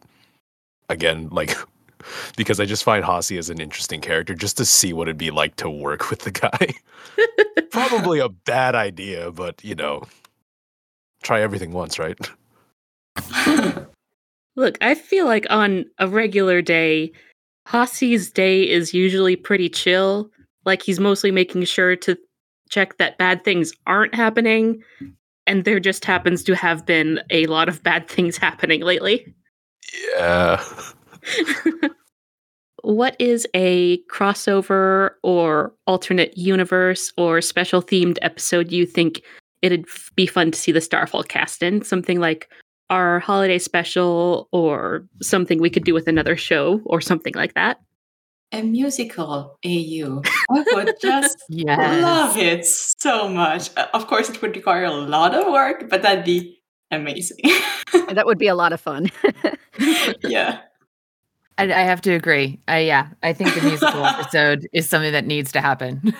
again, 0.90 1.30
like 1.30 1.56
because 2.36 2.60
I 2.60 2.66
just 2.66 2.84
find 2.84 3.04
Hasi 3.04 3.38
as 3.38 3.50
an 3.50 3.60
interesting 3.60 4.02
character 4.02 4.34
just 4.34 4.58
to 4.58 4.66
see 4.66 4.94
what 4.94 5.08
it'd 5.08 5.18
be 5.18 5.32
like 5.32 5.56
to 5.58 5.70
work 5.70 6.10
with 6.10 6.20
the 6.20 6.32
guy. 6.32 6.74
Probably 7.72 8.20
a 8.20 8.30
bad 8.30 8.76
idea, 8.76 9.32
but 9.32 9.64
you 9.64 9.76
know, 9.76 10.04
try 11.24 11.42
everything 11.42 11.72
once, 11.72 12.00
right? 12.00 12.18
Look, 14.56 14.78
I 14.82 14.96
feel 14.96 15.26
like 15.26 15.46
on 15.50 15.86
a 16.00 16.08
regular 16.08 16.62
day, 16.62 17.12
Hasi's 17.68 18.32
day 18.32 18.68
is 18.68 18.94
usually 18.94 19.36
pretty 19.36 19.70
chill. 19.70 20.32
Like 20.66 20.82
he's 20.82 21.00
mostly 21.00 21.32
making 21.32 21.64
sure 21.66 21.96
to 21.98 22.18
check 22.70 22.98
that 22.98 23.18
bad 23.18 23.44
things 23.44 23.72
aren't 23.86 24.16
happening, 24.16 24.84
and 25.48 25.64
there 25.64 25.80
just 25.80 26.06
happens 26.06 26.44
to 26.44 26.56
have 26.56 26.86
been 26.86 27.22
a 27.30 27.46
lot 27.48 27.70
of 27.70 27.82
bad 27.82 28.08
things 28.08 28.38
happening 28.48 28.82
lately. 28.82 29.34
Yeah. 30.16 30.64
what 32.84 33.16
is 33.20 33.48
a 33.54 34.00
crossover 34.04 35.12
or 35.24 35.74
alternate 35.88 36.38
universe 36.38 37.12
or 37.18 37.42
special 37.42 37.82
themed 37.82 38.18
episode 38.22 38.72
you 38.72 38.86
think 38.86 39.22
it'd 39.62 39.86
be 40.16 40.28
fun 40.28 40.52
to 40.52 40.60
see 40.60 40.72
the 40.72 40.82
Starfall 40.82 41.24
cast 41.24 41.64
in? 41.64 41.82
Something 41.82 42.20
like 42.20 42.50
our 42.90 43.20
holiday 43.20 43.60
special 43.60 44.48
or 44.52 45.06
something 45.22 45.60
we 45.60 45.70
could 45.70 45.84
do 45.84 45.94
with 45.94 46.08
another 46.08 46.38
show 46.38 46.82
or 46.86 47.02
something 47.02 47.34
like 47.34 47.54
that. 47.54 47.82
A 48.54 48.62
musical 48.62 49.58
AU. 49.66 50.22
I 50.50 50.64
would 50.74 50.96
just 51.02 51.44
Yes. 51.50 52.02
love 52.02 52.38
it 52.38 52.66
so 52.66 53.28
much. 53.28 53.70
Uh, 53.76 53.88
Of 53.94 54.08
course, 54.08 54.30
it 54.30 54.42
would 54.42 54.56
require 54.56 54.86
a 54.86 54.92
lot 54.92 55.36
of 55.36 55.52
work, 55.52 55.90
but 55.90 56.02
that'd 56.02 56.24
be 56.24 56.58
amazing. 56.92 57.40
that 58.10 58.26
would 58.26 58.38
be 58.38 58.48
a 58.48 58.56
lot 58.56 58.72
of 58.72 58.80
fun. 58.80 59.12
yeah. 60.24 60.60
I, 61.58 61.64
I 61.64 61.82
have 61.82 62.00
to 62.02 62.14
agree. 62.14 62.60
I 62.70 62.80
yeah, 62.80 63.10
I 63.24 63.34
think 63.34 63.54
the 63.54 63.62
musical 63.64 64.06
episode 64.06 64.68
is 64.74 64.88
something 64.88 65.12
that 65.12 65.26
needs 65.26 65.52
to 65.52 65.60
happen. 65.62 66.14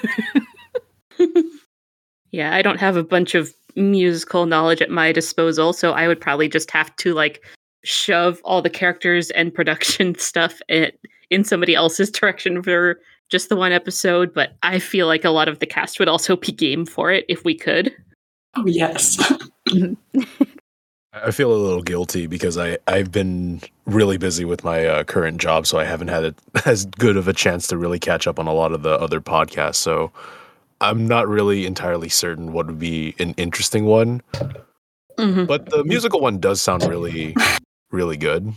Yeah, 2.32 2.54
I 2.54 2.62
don't 2.62 2.80
have 2.80 2.98
a 2.98 3.04
bunch 3.04 3.36
of 3.36 3.54
musical 3.76 4.46
knowledge 4.46 4.82
at 4.82 4.90
my 4.90 5.12
disposal, 5.12 5.72
so 5.74 5.94
I 5.94 6.08
would 6.08 6.20
probably 6.20 6.50
just 6.50 6.70
have 6.72 6.94
to 6.98 7.14
like 7.14 7.44
shove 7.86 8.42
all 8.44 8.62
the 8.62 8.70
characters 8.70 9.30
and 9.32 9.54
production 9.54 10.14
stuff 10.20 10.60
in, 10.68 10.92
in 11.30 11.44
somebody 11.44 11.76
else's 11.76 12.10
direction 12.12 12.62
for 12.64 13.00
just 13.30 13.50
the 13.50 13.56
one 13.56 13.72
episode, 13.72 14.34
but 14.34 14.54
I 14.64 14.80
feel 14.80 15.08
like 15.08 15.26
a 15.26 15.30
lot 15.30 15.48
of 15.48 15.60
the 15.60 15.66
cast 15.66 16.00
would 16.00 16.08
also 16.08 16.36
be 16.36 16.52
game 16.52 16.86
for 16.86 17.12
it 17.12 17.26
if 17.28 17.44
we 17.44 17.56
could. 17.56 17.94
Oh, 18.56 18.66
yes. 18.66 19.22
I 21.14 21.32
feel 21.32 21.52
a 21.52 21.56
little 21.56 21.82
guilty 21.82 22.28
because 22.28 22.58
I 22.58 22.78
I've 22.88 23.12
been 23.12 23.62
really 23.86 24.18
busy 24.18 24.46
with 24.46 24.64
my 24.64 24.86
uh, 24.86 25.04
current 25.04 25.40
job, 25.40 25.66
so 25.66 25.80
I 25.80 25.84
haven't 25.84 26.10
had 26.10 26.24
it 26.24 26.36
as 26.66 26.86
good 26.86 27.18
of 27.18 27.28
a 27.28 27.34
chance 27.34 27.68
to 27.68 27.78
really 27.78 28.00
catch 28.00 28.28
up 28.28 28.40
on 28.40 28.48
a 28.48 28.54
lot 28.54 28.72
of 28.72 28.84
the 28.84 29.00
other 29.00 29.22
podcasts. 29.22 29.76
So 29.76 30.12
I'm 30.82 31.08
not 31.08 31.28
really 31.28 31.66
entirely 31.66 32.10
certain 32.10 32.54
what 32.54 32.68
would 32.68 32.80
be 32.80 33.16
an 33.20 33.34
interesting 33.38 33.86
one, 33.86 34.22
but 35.18 35.70
the 35.70 35.84
musical 35.86 36.20
one 36.20 36.40
does 36.40 36.62
sound 36.62 36.84
really 36.84 37.36
really 37.92 38.18
good. 38.18 38.54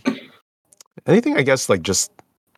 Anything 1.07 1.37
I 1.37 1.43
guess 1.43 1.69
like 1.69 1.83
just 1.83 2.11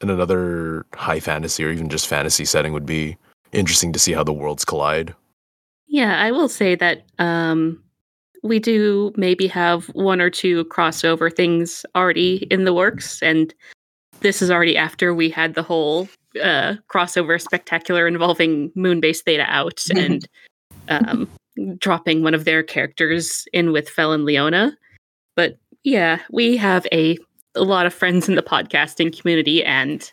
in 0.03 0.11
another 0.11 0.87
high 0.95 1.21
fantasy 1.21 1.65
or 1.65 1.71
even 1.71 1.89
just 1.89 2.07
fantasy 2.07 2.45
setting 2.45 2.73
would 2.73 2.87
be 2.87 3.17
interesting 3.53 3.93
to 3.93 3.99
see 3.99 4.13
how 4.13 4.25
the 4.25 4.33
worlds 4.33 4.65
collide. 4.65 5.15
Yeah, 5.87 6.19
I 6.21 6.31
will 6.33 6.49
say 6.49 6.75
that 6.75 7.05
um, 7.19 7.83
we 8.43 8.59
do 8.59 9.13
maybe 9.17 9.47
have 9.49 9.87
one 9.89 10.21
or 10.21 10.31
two 10.31 10.65
crossover 10.67 11.35
things 11.35 11.85
already 11.95 12.47
in 12.51 12.65
the 12.65 12.75
works, 12.75 13.23
and 13.23 13.55
this 14.21 14.41
is 14.41 14.51
already 14.51 14.77
after 14.77 15.15
we 15.15 15.29
had 15.29 15.55
the 15.55 15.63
whole 15.63 16.09
uh, 16.43 16.75
crossover 16.89 17.41
spectacular 17.41 18.07
involving 18.07 18.71
Moonbase 18.71 19.21
Theta 19.21 19.45
out 19.49 19.85
and 19.97 20.27
um, 20.89 21.29
dropping 21.79 22.23
one 22.23 22.35
of 22.35 22.45
their 22.45 22.63
characters 22.63 23.47
in 23.53 23.73
with 23.73 23.89
Fel 23.89 24.13
and 24.13 24.25
Leona. 24.25 24.77
But 25.37 25.59
yeah, 25.85 26.21
we 26.31 26.57
have 26.57 26.87
a, 26.93 27.19
a 27.55 27.63
lot 27.63 27.87
of 27.87 27.95
friends 27.95 28.29
in 28.29 28.35
the 28.35 28.43
podcasting 28.43 29.19
community, 29.19 29.65
and 29.65 30.11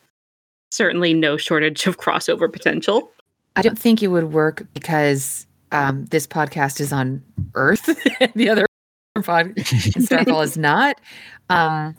certainly 0.72 1.14
no 1.14 1.38
shortage 1.38 1.86
of 1.88 1.98
crossover 1.98 2.52
potential. 2.52 3.12
I 3.56 3.62
don't 3.62 3.80
think 3.80 4.02
it 4.04 4.08
would 4.08 4.32
work 4.32 4.66
because 4.74 5.48
um, 5.72 6.06
this 6.06 6.28
podcast 6.28 6.80
is 6.80 6.94
on 6.94 7.24
Earth, 7.56 7.86
the 8.36 8.50
other 8.50 8.66
pod 9.24 9.54
Starfall 9.66 10.42
is 10.42 10.58
not. 10.58 11.00
Um, 11.50 11.96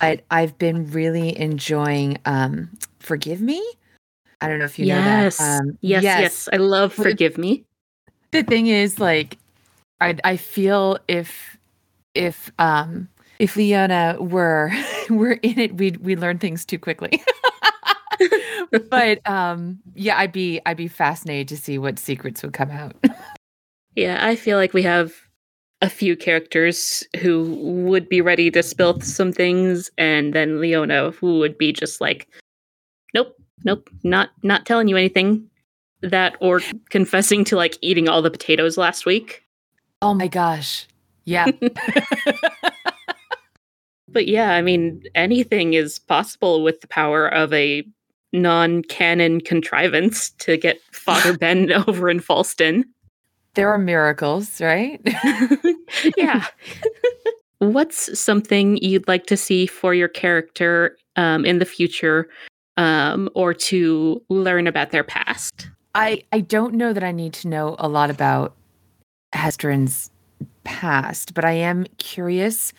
but 0.00 0.22
I've 0.30 0.56
been 0.58 0.90
really 0.90 1.38
enjoying 1.38 2.18
um, 2.24 2.70
Forgive 3.00 3.40
Me. 3.40 3.62
I 4.40 4.48
don't 4.48 4.58
know 4.58 4.64
if 4.64 4.78
you 4.78 4.86
yes. 4.86 5.38
know 5.38 5.46
that. 5.46 5.60
Um, 5.60 5.78
yes, 5.80 6.02
yes, 6.02 6.48
I 6.52 6.56
love 6.56 6.92
Forgive 6.92 7.38
Me. 7.38 7.64
the 8.32 8.42
thing 8.42 8.66
is 8.66 8.98
like 8.98 9.38
i 10.00 10.16
i 10.24 10.36
feel 10.36 10.98
if 11.08 11.56
if 12.14 12.50
um 12.58 13.08
if 13.38 13.56
leona 13.56 14.16
were 14.20 14.70
were 15.10 15.32
in 15.42 15.58
it 15.58 15.76
we'd 15.76 15.98
we 15.98 16.16
learn 16.16 16.38
things 16.38 16.64
too 16.64 16.78
quickly 16.78 17.22
but 18.90 19.26
um 19.28 19.78
yeah 19.94 20.18
i'd 20.18 20.32
be 20.32 20.60
i'd 20.66 20.76
be 20.76 20.88
fascinated 20.88 21.48
to 21.48 21.56
see 21.56 21.78
what 21.78 21.98
secrets 21.98 22.42
would 22.42 22.52
come 22.52 22.70
out 22.70 22.94
Yeah, 23.96 24.26
I 24.26 24.34
feel 24.36 24.58
like 24.58 24.72
we 24.72 24.82
have 24.82 25.14
a 25.80 25.88
few 25.88 26.16
characters 26.16 27.04
who 27.20 27.54
would 27.86 28.08
be 28.08 28.20
ready 28.20 28.50
to 28.50 28.62
spill 28.62 29.00
some 29.00 29.32
things, 29.32 29.90
and 29.98 30.32
then 30.32 30.60
Leona 30.60 31.12
who 31.12 31.38
would 31.38 31.56
be 31.56 31.72
just 31.72 32.00
like, 32.00 32.26
"Nope, 33.14 33.36
nope, 33.64 33.88
not 34.02 34.30
not 34.42 34.66
telling 34.66 34.88
you 34.88 34.96
anything." 34.96 35.48
That 36.02 36.36
or 36.40 36.60
confessing 36.90 37.44
to 37.44 37.56
like 37.56 37.78
eating 37.82 38.08
all 38.08 38.20
the 38.20 38.30
potatoes 38.30 38.76
last 38.76 39.06
week. 39.06 39.42
oh 40.02 40.12
my 40.12 40.26
gosh 40.28 40.86
yeah 41.24 41.46
But 44.14 44.28
yeah, 44.28 44.52
I 44.52 44.62
mean, 44.62 45.02
anything 45.14 45.74
is 45.74 45.98
possible 45.98 46.62
with 46.62 46.80
the 46.80 46.88
power 46.88 47.28
of 47.28 47.52
a 47.52 47.84
non-canon 48.32 49.40
contrivance 49.42 50.30
to 50.30 50.56
get 50.56 50.80
Father 50.92 51.36
Ben 51.38 51.70
over 51.72 52.08
in 52.08 52.20
Falston. 52.20 52.84
there 53.54 53.68
are 53.68 53.78
miracles 53.78 54.60
right 54.60 55.00
yeah. 56.16 56.46
What's 57.58 58.18
something 58.18 58.78
you'd 58.78 59.06
like 59.06 59.26
to 59.26 59.36
see 59.36 59.66
for 59.66 59.94
your 59.94 60.08
character 60.08 60.96
um, 61.16 61.44
in 61.44 61.60
the 61.60 61.64
future, 61.64 62.28
um, 62.76 63.30
or 63.34 63.54
to 63.54 64.20
learn 64.28 64.66
about 64.66 64.90
their 64.90 65.04
past? 65.04 65.68
I 65.94 66.24
I 66.32 66.40
don't 66.40 66.74
know 66.74 66.92
that 66.92 67.04
I 67.04 67.12
need 67.12 67.32
to 67.34 67.48
know 67.48 67.76
a 67.78 67.88
lot 67.88 68.10
about 68.10 68.54
Hestrin's 69.32 70.10
past, 70.64 71.32
but 71.34 71.44
I 71.44 71.52
am 71.52 71.86
curious 71.98 72.72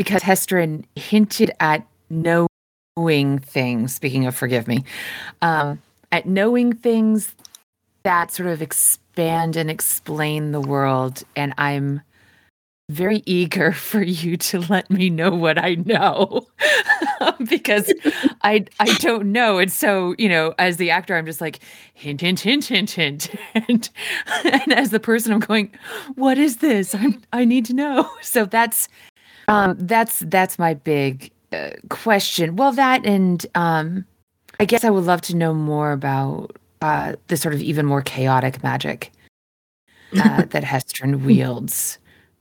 because 0.00 0.22
Hestrin 0.22 0.82
hinted 0.94 1.50
at 1.60 1.86
knowing 2.08 3.38
things. 3.38 3.94
Speaking 3.94 4.24
of 4.24 4.34
forgive 4.34 4.66
me, 4.66 4.82
um, 5.42 5.78
at 6.10 6.24
knowing 6.24 6.72
things 6.72 7.34
that 8.02 8.32
sort 8.32 8.48
of 8.48 8.62
expand 8.62 9.56
and 9.56 9.70
explain 9.70 10.52
the 10.52 10.60
world, 10.62 11.22
and 11.36 11.52
I'm 11.58 12.00
very 12.88 13.22
eager 13.26 13.72
for 13.90 14.00
you 14.02 14.38
to 14.38 14.60
let 14.60 14.90
me 14.90 15.10
know 15.10 15.34
what 15.34 15.58
I 15.62 15.74
know 15.74 16.46
because 17.50 17.92
I 18.40 18.64
I 18.80 18.94
don't 18.94 19.32
know. 19.32 19.58
And 19.58 19.70
so 19.70 20.14
you 20.16 20.30
know 20.30 20.54
as 20.58 20.78
the 20.78 20.90
actor 20.90 21.14
I'm 21.14 21.26
just 21.26 21.42
like 21.42 21.60
hint 21.92 22.22
hint 22.22 22.40
hint 22.40 22.64
hint 22.64 22.92
hint. 22.92 23.28
And, 23.54 23.90
and 24.44 24.72
as 24.72 24.90
the 24.90 25.00
person 25.00 25.34
I'm 25.34 25.40
going 25.40 25.70
what 26.14 26.38
is 26.38 26.56
this? 26.56 26.94
I'm 26.94 27.20
I 27.34 27.44
need 27.44 27.66
to 27.66 27.74
know. 27.74 28.10
So 28.22 28.46
that's 28.46 28.88
um 29.50 29.76
that's 29.78 30.20
that's 30.20 30.58
my 30.58 30.74
big 30.74 31.30
uh, 31.52 31.70
question 31.88 32.56
well 32.56 32.72
that 32.72 33.04
and 33.04 33.46
um 33.54 34.04
I 34.58 34.64
guess 34.64 34.84
I 34.84 34.90
would 34.90 35.04
love 35.04 35.20
to 35.22 35.36
know 35.36 35.52
more 35.52 35.92
about 35.92 36.56
uh 36.80 37.16
the 37.28 37.36
sort 37.36 37.54
of 37.54 37.60
even 37.60 37.86
more 37.86 38.02
chaotic 38.02 38.62
magic 38.62 39.12
uh, 40.18 40.44
that 40.50 40.64
Hestrin 40.64 41.24
wields 41.24 41.98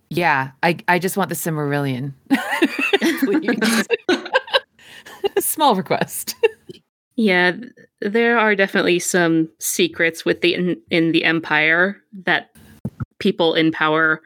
yeah, 0.09 0.51
I 0.63 0.77
I 0.87 0.97
just 0.99 1.17
want 1.17 1.29
the 1.29 1.35
Silmarillion. 1.35 2.13
Small 5.39 5.75
request. 5.75 6.35
Yeah, 7.15 7.57
there 8.01 8.39
are 8.39 8.55
definitely 8.55 8.99
some 8.99 9.49
secrets 9.59 10.25
with 10.25 10.41
the 10.41 10.55
in, 10.55 10.81
in 10.89 11.11
the 11.11 11.23
empire 11.23 12.01
that 12.25 12.49
people 13.19 13.53
in 13.53 13.71
power 13.71 14.21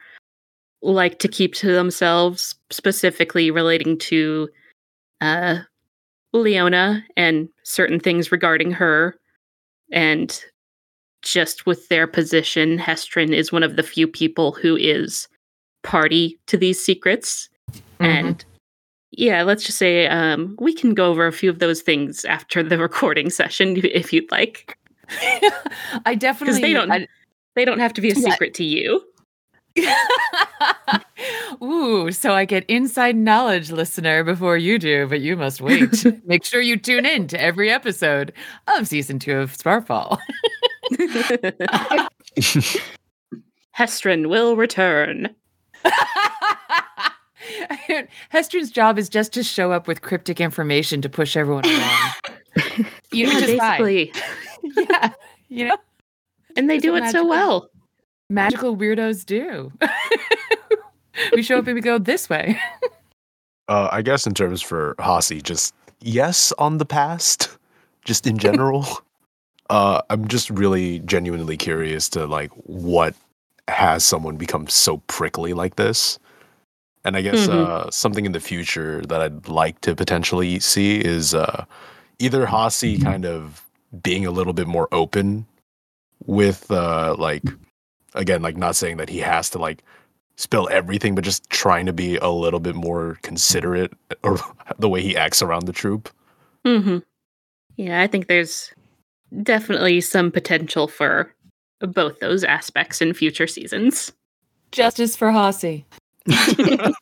like 0.92 1.18
to 1.20 1.28
keep 1.28 1.54
to 1.54 1.72
themselves, 1.72 2.54
specifically 2.70 3.50
relating 3.50 3.98
to 3.98 4.48
uh, 5.20 5.58
Leona 6.32 7.02
and 7.16 7.48
certain 7.64 7.98
things 7.98 8.30
regarding 8.30 8.70
her. 8.70 9.16
And 9.90 10.38
just 11.22 11.64
with 11.66 11.88
their 11.88 12.06
position, 12.06 12.78
Hestrin 12.78 13.32
is 13.32 13.50
one 13.50 13.62
of 13.62 13.76
the 13.76 13.82
few 13.82 14.06
people 14.06 14.52
who 14.52 14.76
is 14.76 15.26
party 15.82 16.38
to 16.46 16.56
these 16.58 16.82
secrets. 16.82 17.48
Mm-hmm. 17.72 18.04
And 18.04 18.44
yeah, 19.12 19.42
let's 19.42 19.64
just 19.64 19.78
say 19.78 20.06
um, 20.08 20.54
we 20.60 20.74
can 20.74 20.92
go 20.92 21.08
over 21.10 21.26
a 21.26 21.32
few 21.32 21.48
of 21.48 21.60
those 21.60 21.80
things 21.80 22.24
after 22.26 22.62
the 22.62 22.78
recording 22.88 23.30
session 23.30 23.80
if 23.84 24.12
you'd 24.12 24.30
like. 24.30 24.76
I 26.04 26.14
definitely 26.18 26.60
they 26.60 26.72
don't- 26.74 26.90
I- 26.92 27.08
They 27.54 27.64
don't 27.64 27.78
have 27.78 27.92
to 27.94 28.00
be 28.00 28.10
a 28.10 28.14
Yeah. 28.14 28.30
secret 28.32 28.52
to 28.54 28.64
you. 28.64 29.02
Ooh, 31.62 32.10
so 32.12 32.32
I 32.32 32.44
get 32.44 32.64
inside 32.68 33.16
knowledge, 33.16 33.70
listener, 33.70 34.22
before 34.24 34.56
you 34.56 34.78
do, 34.78 35.06
but 35.08 35.20
you 35.20 35.36
must 35.36 35.60
wait. 35.60 36.04
Make 36.26 36.44
sure 36.44 36.60
you 36.60 36.76
tune 36.76 37.06
in 37.06 37.26
to 37.28 37.40
every 37.40 37.70
episode 37.70 38.32
of 38.76 38.86
season 38.88 39.18
two 39.18 39.36
of 39.38 39.54
Starfall. 39.54 40.18
Hestrin 43.76 44.28
will 44.28 44.56
return. 44.56 45.34
Hester's 48.30 48.70
job 48.70 48.98
is 48.98 49.08
just 49.08 49.32
to 49.34 49.42
show 49.42 49.72
up 49.72 49.86
with 49.88 50.00
cryptic 50.02 50.40
information 50.40 51.02
to 51.02 51.08
push 51.08 51.36
everyone 51.36 51.64
along. 51.64 51.90
you 53.12 53.26
know, 53.26 53.32
Yeah, 53.32 53.46
which 53.46 53.58
fine. 53.58 53.82
basically. 53.82 54.12
Yeah, 54.76 55.10
you 55.48 55.68
know, 55.68 55.76
And 56.56 56.70
they 56.70 56.76
It's 56.76 56.82
do 56.82 56.94
it 56.96 57.00
so 57.10 57.24
magical- 57.24 57.28
well. 57.28 57.68
Magical 58.30 58.76
weirdos 58.76 59.24
do. 59.24 59.72
we 61.32 61.42
show 61.42 61.58
up 61.58 61.66
and 61.66 61.74
we 61.74 61.80
go 61.80 61.98
this 61.98 62.28
way. 62.28 62.58
Uh, 63.68 63.88
I 63.90 64.02
guess 64.02 64.26
in 64.26 64.34
terms 64.34 64.60
for 64.60 64.94
Hasi, 64.98 65.40
just 65.40 65.74
yes 66.00 66.52
on 66.58 66.78
the 66.78 66.84
past, 66.84 67.56
just 68.04 68.26
in 68.26 68.36
general. 68.36 68.86
uh, 69.70 70.02
I'm 70.10 70.28
just 70.28 70.50
really 70.50 70.98
genuinely 71.00 71.56
curious 71.56 72.08
to 72.10 72.26
like 72.26 72.50
what 72.64 73.14
has 73.68 74.04
someone 74.04 74.36
become 74.36 74.66
so 74.66 74.98
prickly 75.06 75.54
like 75.54 75.76
this. 75.76 76.18
And 77.06 77.16
I 77.16 77.22
guess 77.22 77.46
Mhm. 77.48 77.54
uh, 77.54 77.90
something 77.90 78.26
in 78.26 78.32
the 78.32 78.40
future 78.40 79.02
that 79.08 79.20
I'd 79.22 79.48
like 79.48 79.80
to 79.82 79.94
potentially 79.94 80.60
see 80.60 80.98
is 81.00 81.34
uh, 81.34 81.64
either 82.18 82.46
Hasi 82.46 82.98
kind 82.98 83.24
of 83.24 83.62
being 84.02 84.26
a 84.26 84.30
little 84.30 84.52
bit 84.52 84.66
more 84.66 84.88
open 84.92 85.46
with 86.26 86.70
uh, 86.70 87.14
like 87.18 87.42
again 88.14 88.42
like 88.42 88.56
not 88.56 88.76
saying 88.76 88.96
that 88.98 89.08
he 89.08 89.18
has 89.18 89.50
to 89.50 89.58
like 89.58 89.82
spill 90.36 90.68
everything, 90.70 91.14
but 91.14 91.24
just 91.24 91.48
trying 91.50 91.86
to 91.86 91.92
be 91.92 92.16
a 92.16 92.28
little 92.28 92.60
bit 92.60 92.74
more 92.74 93.18
considerate 93.22 93.92
or 94.22 94.38
the 94.78 94.88
way 94.88 95.02
he 95.02 95.16
acts 95.16 95.42
around 95.42 95.66
the 95.66 95.72
troupe. 95.72 96.08
hmm 96.64 96.98
Yeah, 97.76 98.00
I 98.00 98.06
think 98.06 98.26
there's 98.26 98.72
definitely 99.42 100.00
some 100.00 100.30
potential 100.30 100.88
for 100.88 101.32
both 101.80 102.20
those 102.20 102.44
aspects 102.44 103.02
in 103.02 103.14
future 103.14 103.46
seasons. 103.46 104.12
Justice 104.72 105.16
for 105.16 105.28
Hossie. 105.28 105.84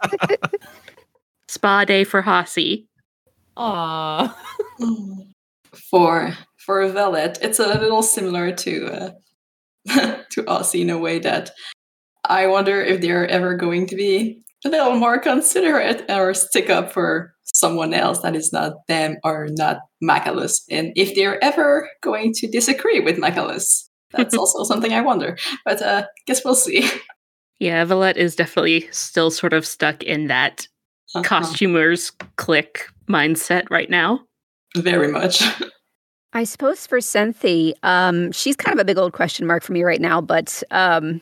Spa 1.49 1.85
day 1.85 2.05
for 2.05 2.23
Hasi. 2.23 2.87
Aww. 3.57 4.35
for 5.91 6.33
for 6.57 6.89
Velet, 6.89 7.39
it's 7.43 7.59
a 7.59 7.67
little 7.67 8.03
similar 8.03 8.53
to 8.53 9.13
uh, 9.91 10.22
to 10.33 10.47
us 10.47 10.75
in 10.75 10.91
a 10.91 10.99
way 10.99 11.19
that 11.21 11.51
I 12.29 12.47
wonder 12.47 12.81
if 12.81 13.01
they're 13.01 13.27
ever 13.29 13.57
going 13.57 13.87
to 13.89 13.97
be 13.97 14.41
a 14.65 14.69
little 14.69 14.95
more 14.95 15.19
considerate 15.19 16.05
or 16.09 16.35
stick 16.35 16.71
up 16.71 16.93
for 16.93 17.35
someone 17.43 17.93
else 17.93 18.21
that 18.21 18.37
is 18.37 18.53
not 18.53 18.75
them 18.89 19.17
or 19.25 19.49
not 19.51 19.79
Macalus, 20.03 20.63
and 20.71 20.93
if 20.97 21.15
they're 21.15 21.43
ever 21.45 21.89
going 22.03 22.33
to 22.35 22.47
disagree 22.49 23.01
with 23.01 23.19
Macalus. 23.19 23.89
That's 24.13 24.37
also 24.39 24.63
something 24.65 24.93
I 24.93 25.01
wonder, 25.01 25.37
but 25.65 25.83
uh, 25.83 26.05
guess 26.27 26.45
we'll 26.45 26.55
see. 26.55 26.89
Yeah, 27.59 27.85
Velet 27.85 28.17
is 28.17 28.35
definitely 28.37 28.89
still 28.91 29.31
sort 29.31 29.53
of 29.53 29.65
stuck 29.67 30.03
in 30.03 30.27
that 30.29 30.67
Uh-huh. 31.15 31.23
costumers 31.23 32.11
clique 32.37 32.87
mindset 33.09 33.65
right 33.71 33.91
now. 33.91 34.21
Very 34.77 35.09
much. 35.09 35.43
I 36.35 36.45
suppose 36.45 36.87
for 36.87 37.01
Cynthia, 37.01 37.75
um, 37.83 38.33
she's 38.33 38.57
kind 38.57 38.75
of 38.75 38.81
a 38.81 38.85
big 38.85 38.97
old 38.99 39.13
question 39.13 39.47
mark 39.47 39.63
for 39.63 39.73
me 39.73 39.83
right 39.83 40.01
now, 40.01 40.21
but 40.21 40.63
um, 40.71 41.21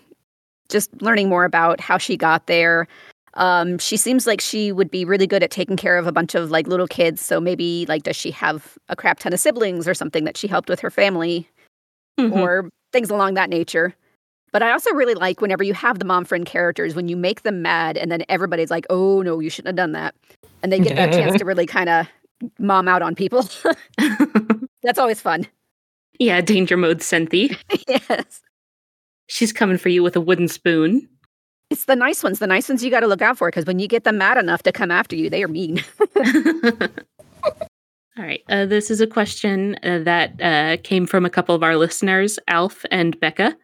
just 0.69 0.91
learning 1.03 1.29
more 1.29 1.45
about 1.45 1.81
how 1.81 1.99
she 1.99 2.17
got 2.17 2.47
there. 2.47 2.87
Um, 3.35 3.79
she 3.79 3.97
seems 3.97 4.27
like 4.27 4.41
she 4.41 4.73
would 4.73 4.91
be 4.91 5.05
really 5.05 5.27
good 5.27 5.43
at 5.43 5.51
taking 5.51 5.77
care 5.77 5.97
of 5.99 6.07
a 6.07 6.13
bunch 6.13 6.35
of 6.35 6.51
like 6.51 6.67
little 6.67 6.87
kids. 6.89 7.25
So 7.25 7.41
maybe 7.41 7.87
like, 7.89 8.03
does 8.05 8.17
she 8.17 8.31
have 8.33 8.77
a 8.89 8.97
crap 8.97 9.19
ton 9.21 9.33
of 9.33 9.41
siblings 9.41 9.87
or 9.89 9.95
something 9.95 10.25
that 10.25 10.37
she 10.37 10.47
helped 10.49 10.69
with 10.69 10.81
her 10.81 10.91
family 10.91 11.49
Mhm. 12.19 12.37
or 12.37 12.69
things 12.93 13.11
along 13.11 13.35
that 13.35 13.51
nature? 13.51 13.95
But 14.53 14.63
I 14.65 14.73
also 14.73 14.91
really 14.93 15.15
like 15.15 15.41
whenever 15.41 15.63
you 15.63 15.75
have 15.75 16.01
the 16.01 16.05
mom 16.05 16.25
friend 16.25 16.45
characters, 16.45 16.97
when 16.97 17.07
you 17.09 17.17
make 17.17 17.43
them 17.43 17.63
mad 17.63 17.97
and 17.97 18.11
then 18.11 18.25
everybody's 18.29 18.71
like, 18.71 18.85
oh 18.91 19.23
no, 19.23 19.39
you 19.39 19.49
shouldn't 19.49 19.69
have 19.69 19.77
done 19.77 19.93
that. 19.93 20.15
And 20.63 20.73
they 20.73 20.81
get 20.81 20.97
that 20.97 21.13
chance 21.13 21.37
to 21.39 21.45
really 21.45 21.67
kind 21.67 21.89
of 21.89 22.09
mom 22.59 22.89
out 22.89 23.03
on 23.03 23.15
people. 23.15 23.49
That's 24.83 24.99
always 24.99 25.21
fun. 25.21 25.47
yeah, 26.19 26.41
danger 26.41 26.77
mode 26.77 27.03
Cynthia. 27.03 27.57
yes. 27.89 28.41
She's 29.27 29.53
coming 29.53 29.79
for 29.79 29.89
you 29.89 30.03
with 30.03 30.17
a 30.17 30.21
wooden 30.21 30.49
spoon. 30.49 31.09
It's 31.71 31.85
the 31.85 31.95
nice 31.95 32.23
ones. 32.23 32.41
The 32.41 32.49
nice 32.49 32.69
ones 32.69 32.83
you 32.83 32.91
got 32.91 33.01
to 33.01 33.07
look 33.07 33.23
out 33.23 33.39
for 33.39 33.49
because 33.49 33.65
when 33.65 33.79
you 33.79 33.87
get 33.87 34.03
them 34.05 34.19
mad 34.19 34.37
enough 34.39 34.65
to 34.65 34.73
come 34.73 34.91
after 34.91 35.15
you, 35.15 35.31
they 35.31 35.43
are 35.45 35.49
mean. 35.49 35.83
All 38.19 38.25
right. 38.27 38.43
Uh, 38.49 38.67
this 38.67 38.91
is 38.91 39.01
a 39.01 39.07
question 39.07 39.77
uh, 39.85 40.01
that 40.01 40.41
uh, 40.43 40.77
came 40.83 41.07
from 41.07 41.25
a 41.25 41.31
couple 41.31 41.55
of 41.55 41.63
our 41.63 41.77
listeners, 41.77 42.39
Alf 42.49 42.85
and 42.91 43.19
Becca. 43.21 43.57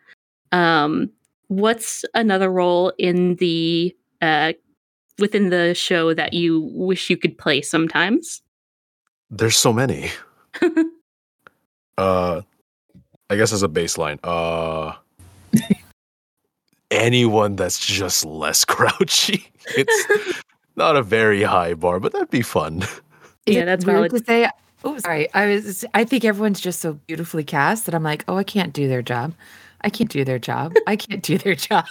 Um, 0.53 1.11
what's 1.49 2.05
another 2.15 2.51
role 2.51 2.93
in 2.97 3.35
the 3.37 3.95
uh, 4.23 4.53
within 5.19 5.51
the 5.51 5.75
show 5.75 6.15
that 6.15 6.33
you 6.33 6.71
wish 6.75 7.11
you 7.11 7.17
could 7.17 7.37
play 7.37 7.61
sometimes? 7.61 8.41
There's 9.31 9.57
so 9.57 9.73
many. 9.73 10.11
Uh, 11.99 12.43
I 13.31 13.37
guess 13.37 13.53
as 13.53 13.63
a 13.63 13.69
baseline, 13.69 14.19
uh, 14.23 14.95
anyone 16.91 17.57
that's 17.57 17.85
just 17.85 18.25
less 18.25 18.65
grouchy. 18.65 19.51
It's 19.77 20.43
not 20.77 20.97
a 20.97 21.03
very 21.03 21.43
high 21.43 21.75
bar, 21.75 22.01
but 22.01 22.13
that'd 22.13 22.31
be 22.31 22.43
fun. 22.43 22.85
Yeah, 23.47 23.65
that's 23.65 23.85
weird 23.85 24.11
valid. 24.11 24.11
to 24.13 24.25
say. 24.25 24.51
Oh, 24.85 24.99
sorry. 24.99 25.33
I 25.35 25.47
was. 25.47 25.85
I 25.95 26.05
think 26.05 26.25
everyone's 26.25 26.61
just 26.61 26.81
so 26.81 26.95
beautifully 26.95 27.45
cast 27.45 27.87
that 27.87 27.95
I'm 27.95 28.03
like, 28.03 28.25
oh, 28.29 28.37
I 28.37 28.45
can't 28.45 28.73
do 28.73 28.89
their 28.89 29.03
job. 29.03 29.35
I 29.83 29.91
can't 29.91 30.11
do 30.11 30.25
their 30.25 30.39
job. 30.39 30.75
I 30.87 30.97
can't 30.97 31.23
do 31.23 31.39
their 31.39 31.55
job. 31.55 31.87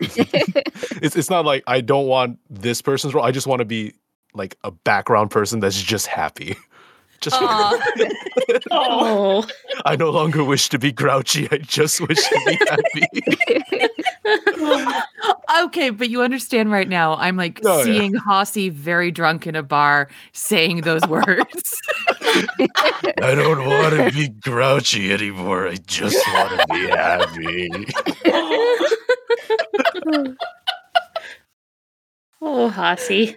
It's 0.00 1.16
it's 1.16 1.30
not 1.30 1.44
like 1.44 1.62
I 1.66 1.80
don't 1.80 2.06
want 2.06 2.38
this 2.50 2.82
person's 2.82 3.14
role. 3.14 3.24
I 3.24 3.30
just 3.30 3.46
want 3.46 3.60
to 3.60 3.64
be 3.64 3.94
like 4.34 4.56
a 4.64 4.70
background 4.70 5.30
person 5.30 5.60
that's 5.60 5.80
just 5.80 6.06
happy. 6.06 6.56
Just 7.20 7.36
Oh, 8.70 9.46
I 9.84 9.96
no 9.96 10.10
longer 10.10 10.44
wish 10.44 10.68
to 10.70 10.78
be 10.78 10.92
grouchy. 10.92 11.48
I 11.50 11.58
just 11.58 12.00
wish 12.00 12.18
to 12.18 12.40
be 12.46 12.58
happy. 12.68 13.06
okay, 15.64 15.90
but 15.90 16.08
you 16.10 16.22
understand 16.22 16.70
right 16.70 16.88
now. 16.88 17.14
I'm 17.16 17.36
like 17.36 17.60
Oh, 17.64 17.78
yeah. 17.78 17.84
seeing 17.84 18.12
Hossie 18.14 18.70
very 18.72 19.10
drunk 19.10 19.46
in 19.46 19.56
a 19.56 19.62
bar 19.62 20.08
saying 20.32 20.82
those 20.82 21.06
words. 21.08 21.80
I 23.22 23.34
don't 23.34 23.64
want 23.66 23.94
to 23.94 24.10
be 24.12 24.28
grouchy 24.28 25.12
anymore. 25.12 25.68
I 25.68 25.76
just 25.86 26.16
want 26.28 26.60
to 26.60 26.66
be 26.72 26.86
happy. 26.88 27.70
oh, 32.42 32.70
Hossie. 32.74 33.36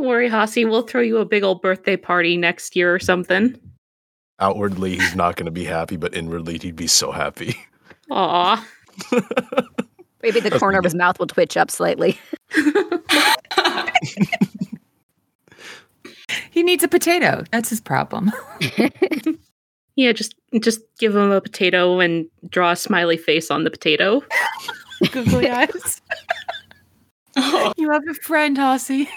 Don't 0.00 0.08
worry, 0.08 0.30
Hossie. 0.30 0.66
We'll 0.66 0.80
throw 0.80 1.02
you 1.02 1.18
a 1.18 1.26
big 1.26 1.42
old 1.42 1.60
birthday 1.60 1.94
party 1.94 2.38
next 2.38 2.74
year 2.74 2.94
or 2.94 2.98
something. 2.98 3.54
Outwardly, 4.38 4.96
he's 4.96 5.14
not 5.14 5.36
going 5.36 5.44
to 5.44 5.52
be 5.52 5.64
happy, 5.64 5.98
but 5.98 6.14
inwardly, 6.14 6.56
he'd 6.56 6.74
be 6.74 6.86
so 6.86 7.12
happy. 7.12 7.54
Aw. 8.10 8.66
Maybe 10.22 10.40
the 10.40 10.58
corner 10.58 10.78
of 10.78 10.84
his 10.84 10.94
mouth 10.94 11.18
will 11.18 11.26
twitch 11.26 11.54
up 11.58 11.70
slightly. 11.70 12.18
he 16.50 16.62
needs 16.62 16.82
a 16.82 16.88
potato. 16.88 17.44
That's 17.52 17.68
his 17.68 17.82
problem. 17.82 18.32
Yeah, 19.96 20.12
just 20.12 20.34
just 20.60 20.80
give 20.98 21.14
him 21.14 21.30
a 21.30 21.42
potato 21.42 22.00
and 22.00 22.24
draw 22.48 22.70
a 22.70 22.76
smiley 22.76 23.18
face 23.18 23.50
on 23.50 23.64
the 23.64 23.70
potato. 23.70 24.22
Googly 25.10 25.50
eyes. 25.50 26.00
You 27.76 27.90
have 27.90 28.08
a 28.08 28.14
friend, 28.14 28.56
Hossie. 28.56 29.08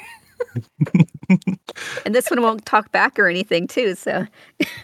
And 2.05 2.13
this 2.13 2.29
one 2.29 2.41
won't 2.41 2.65
talk 2.65 2.91
back 2.91 3.17
or 3.17 3.27
anything, 3.27 3.67
too. 3.67 3.95
So 3.95 4.25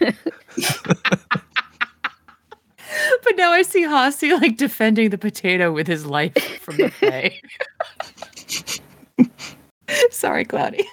But 3.22 3.36
now 3.36 3.52
I 3.52 3.62
see 3.62 3.84
Hossie 3.84 4.40
like 4.40 4.56
defending 4.56 5.10
the 5.10 5.18
potato 5.18 5.72
with 5.72 5.86
his 5.86 6.06
life 6.06 6.34
from 6.60 6.76
the 6.76 6.90
fray. 6.98 7.40
Sorry, 10.10 10.44
Cloudy. 10.44 10.84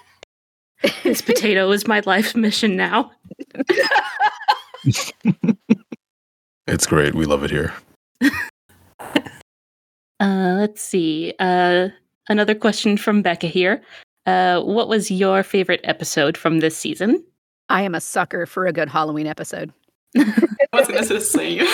This 1.03 1.21
potato 1.21 1.71
is 1.71 1.87
my 1.87 2.01
life 2.05 2.35
mission 2.35 2.75
now. 2.75 3.11
It's 6.67 6.85
great. 6.85 7.15
We 7.15 7.25
love 7.25 7.43
it 7.43 7.49
here. 7.49 7.73
Uh, 10.19 10.55
let's 10.59 10.81
see. 10.81 11.33
Uh, 11.39 11.89
another 12.29 12.55
question 12.55 12.97
from 12.97 13.21
Becca 13.21 13.47
here. 13.47 13.81
Uh, 14.27 14.61
what 14.61 14.89
was 14.89 15.09
your 15.09 15.41
favorite 15.41 15.81
episode 15.85 16.37
from 16.37 16.59
this 16.59 16.77
season? 16.77 17.23
I 17.69 17.81
am 17.81 17.95
a 17.95 18.01
sucker 18.01 18.45
for 18.45 18.67
a 18.67 18.73
good 18.73 18.89
Halloween 18.89 19.25
episode. 19.25 19.71
I 20.17 20.33
was 20.73 20.87
gonna 20.87 21.03
say 21.03 21.15
the 21.15 21.21
same. 21.21 21.67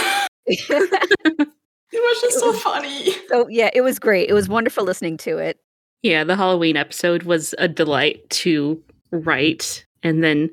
It 1.95 2.01
was 2.01 2.21
just 2.21 2.39
so 2.39 2.53
funny. 2.53 3.11
so 3.27 3.47
yeah, 3.49 3.69
it 3.71 3.81
was 3.81 3.99
great. 3.99 4.27
It 4.27 4.33
was 4.33 4.49
wonderful 4.49 4.83
listening 4.83 5.15
to 5.17 5.37
it. 5.37 5.59
Yeah, 6.01 6.23
the 6.23 6.35
Halloween 6.35 6.75
episode 6.75 7.21
was 7.21 7.53
a 7.59 7.67
delight 7.67 8.27
to 8.31 8.81
write 9.11 9.85
and 10.01 10.23
then 10.23 10.49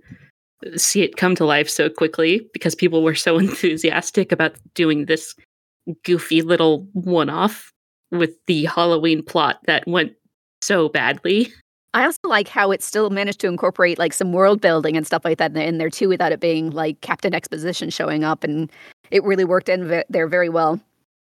see 0.77 1.03
it 1.03 1.17
come 1.17 1.35
to 1.37 1.47
life 1.47 1.71
so 1.71 1.89
quickly 1.89 2.47
because 2.53 2.75
people 2.75 3.03
were 3.03 3.15
so 3.15 3.39
enthusiastic 3.39 4.33
about 4.33 4.55
doing 4.75 5.07
this 5.07 5.35
goofy 6.05 6.43
little 6.43 6.87
one 6.93 7.31
off 7.31 7.73
with 8.11 8.35
the 8.47 8.67
Halloween 8.67 9.23
plot 9.23 9.61
that 9.65 9.89
went 9.89 10.13
so 10.61 10.91
badly. 10.91 11.51
I 11.93 12.05
also 12.05 12.21
like 12.25 12.49
how 12.49 12.71
it 12.71 12.83
still 12.83 13.11
managed 13.11 13.41
to 13.41 13.49
incorporate 13.49 13.99
like 13.99 14.13
some 14.13 14.33
world 14.33 14.61
building 14.61 14.97
and 14.97 15.07
stuff 15.07 15.25
like 15.25 15.39
that 15.39 15.57
in 15.57 15.79
there 15.79 15.91
too, 15.91 16.09
without 16.09 16.33
it 16.33 16.41
being 16.41 16.71
like 16.71 17.01
Captain 17.01 17.35
Exposition 17.35 17.91
showing 17.91 18.23
up, 18.23 18.45
and 18.45 18.71
it 19.11 19.25
really 19.25 19.45
worked 19.45 19.69
in 19.69 20.05
there 20.09 20.29
very 20.29 20.49
well. 20.49 20.81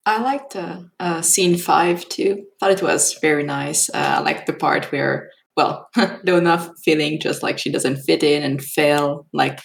I 0.06 0.20
liked 0.22 0.54
uh, 0.54 0.80
uh, 1.00 1.22
scene 1.22 1.56
five 1.56 2.08
too. 2.08 2.44
Thought 2.60 2.70
it 2.70 2.82
was 2.82 3.14
very 3.20 3.42
nice. 3.42 3.88
Uh, 3.90 4.16
I 4.18 4.20
like 4.20 4.46
the 4.46 4.52
part 4.52 4.90
where, 4.92 5.30
well, 5.56 5.88
Lona 6.24 6.72
feeling 6.84 7.20
just 7.20 7.42
like 7.42 7.58
she 7.58 7.70
doesn't 7.70 8.02
fit 8.02 8.22
in 8.22 8.42
and 8.42 8.62
Fel, 8.62 9.26
like 9.32 9.60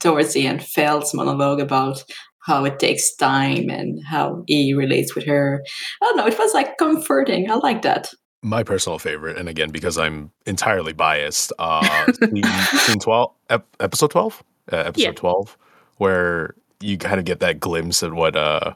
towards 0.00 0.32
the 0.32 0.46
end, 0.46 0.64
Fel's 0.64 1.14
monologue 1.14 1.60
about 1.60 2.02
how 2.44 2.64
it 2.64 2.78
takes 2.78 3.14
time 3.16 3.70
and 3.70 4.00
how 4.06 4.42
he 4.46 4.74
relates 4.74 5.14
with 5.14 5.24
her. 5.24 5.62
I 6.02 6.04
don't 6.06 6.16
know. 6.16 6.26
It 6.26 6.38
was 6.38 6.52
like 6.52 6.76
comforting. 6.76 7.50
I 7.50 7.54
like 7.54 7.82
that. 7.82 8.08
My 8.44 8.62
personal 8.62 8.98
favorite, 8.98 9.38
and 9.38 9.48
again 9.48 9.70
because 9.70 9.96
I'm 9.98 10.30
entirely 10.46 10.92
biased, 10.92 11.52
uh, 11.58 12.12
scene, 12.12 12.98
twelve, 13.00 13.32
ep- 13.50 13.66
episode 13.80 14.10
twelve, 14.10 14.44
uh, 14.70 14.76
episode 14.76 15.02
Yeah. 15.02 15.12
twelve, 15.12 15.56
where 15.96 16.54
you 16.80 16.98
kind 16.98 17.18
of 17.18 17.24
get 17.24 17.40
that 17.40 17.58
glimpse 17.58 18.02
at 18.02 18.12
what 18.12 18.36
uh, 18.36 18.74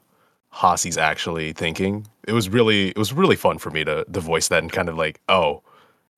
Hossy's 0.54 0.96
actually 0.96 1.52
thinking. 1.52 2.07
It 2.26 2.33
was 2.33 2.48
really, 2.48 2.88
it 2.88 2.96
was 2.98 3.12
really 3.12 3.37
fun 3.37 3.59
for 3.59 3.70
me 3.70 3.85
to 3.85 4.04
to 4.11 4.20
voice 4.20 4.48
that 4.48 4.62
and 4.62 4.72
kind 4.72 4.88
of 4.88 4.96
like, 4.96 5.20
oh, 5.28 5.62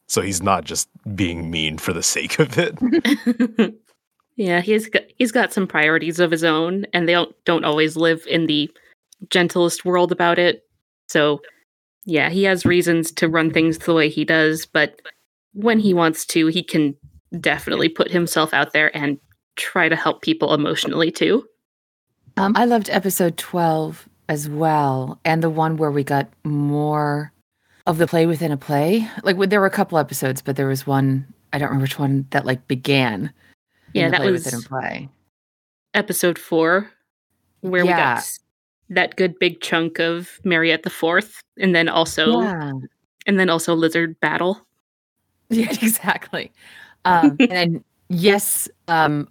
so 0.06 0.20
he's 0.22 0.40
not 0.42 0.64
just 0.64 0.88
being 1.16 1.50
mean 1.50 1.76
for 1.76 1.92
the 1.92 2.02
sake 2.14 2.38
of 2.38 2.56
it. 2.56 3.74
yeah, 4.36 4.60
he's 4.60 4.88
got, 4.88 5.02
he's 5.18 5.32
got 5.32 5.52
some 5.52 5.66
priorities 5.66 6.20
of 6.20 6.30
his 6.30 6.44
own, 6.44 6.86
and 6.92 7.08
they 7.08 7.12
don't 7.12 7.34
don't 7.44 7.64
always 7.64 7.96
live 7.96 8.24
in 8.28 8.46
the 8.46 8.70
gentlest 9.28 9.84
world 9.84 10.12
about 10.12 10.38
it. 10.38 10.64
So, 11.08 11.42
yeah, 12.04 12.30
he 12.30 12.44
has 12.44 12.64
reasons 12.64 13.12
to 13.12 13.28
run 13.28 13.50
things 13.50 13.78
the 13.78 13.94
way 13.94 14.08
he 14.08 14.24
does, 14.24 14.66
but 14.66 15.00
when 15.52 15.78
he 15.78 15.94
wants 15.94 16.24
to, 16.26 16.46
he 16.46 16.62
can 16.62 16.96
definitely 17.38 17.88
put 17.88 18.10
himself 18.10 18.54
out 18.54 18.72
there 18.72 18.94
and 18.96 19.18
try 19.56 19.88
to 19.88 19.96
help 19.96 20.22
people 20.22 20.54
emotionally 20.54 21.10
too. 21.10 21.44
Um, 22.36 22.54
I 22.56 22.64
loved 22.64 22.88
episode 22.90 23.36
12 23.36 24.08
as 24.28 24.48
well, 24.48 25.20
and 25.24 25.42
the 25.42 25.50
one 25.50 25.76
where 25.76 25.90
we 25.90 26.04
got 26.04 26.28
more 26.44 27.32
of 27.86 27.98
the 27.98 28.06
play 28.06 28.26
within 28.26 28.52
a 28.52 28.56
play. 28.56 29.08
Like, 29.22 29.36
there 29.50 29.60
were 29.60 29.66
a 29.66 29.70
couple 29.70 29.98
episodes, 29.98 30.40
but 30.40 30.56
there 30.56 30.68
was 30.68 30.86
one, 30.86 31.26
I 31.52 31.58
don't 31.58 31.68
remember 31.68 31.84
which 31.84 31.98
one, 31.98 32.26
that 32.30 32.46
like 32.46 32.66
began. 32.68 33.32
Yeah, 33.92 34.08
that 34.10 34.20
play 34.20 34.30
was 34.30 34.44
within 34.44 34.60
a 34.60 34.62
play. 34.62 35.08
episode 35.94 36.38
four, 36.38 36.90
where 37.60 37.84
we 37.84 37.90
got 37.90 38.24
that 38.90 39.16
good 39.16 39.38
big 39.38 39.60
chunk 39.60 39.98
of 39.98 40.40
Mariette 40.44 40.82
the 40.82 40.90
Fourth, 40.90 41.40
and 41.58 41.74
then 41.74 41.88
also 41.88 42.42
Yeah. 42.42 42.72
and 43.26 43.38
then 43.38 43.48
also 43.48 43.74
Lizard 43.74 44.18
Battle. 44.20 44.60
Yeah, 45.52 45.70
exactly. 45.70 46.52
Um, 47.06 47.36
and 47.40 47.50
then, 47.50 47.84
yes, 48.10 48.68
um, 48.88 49.26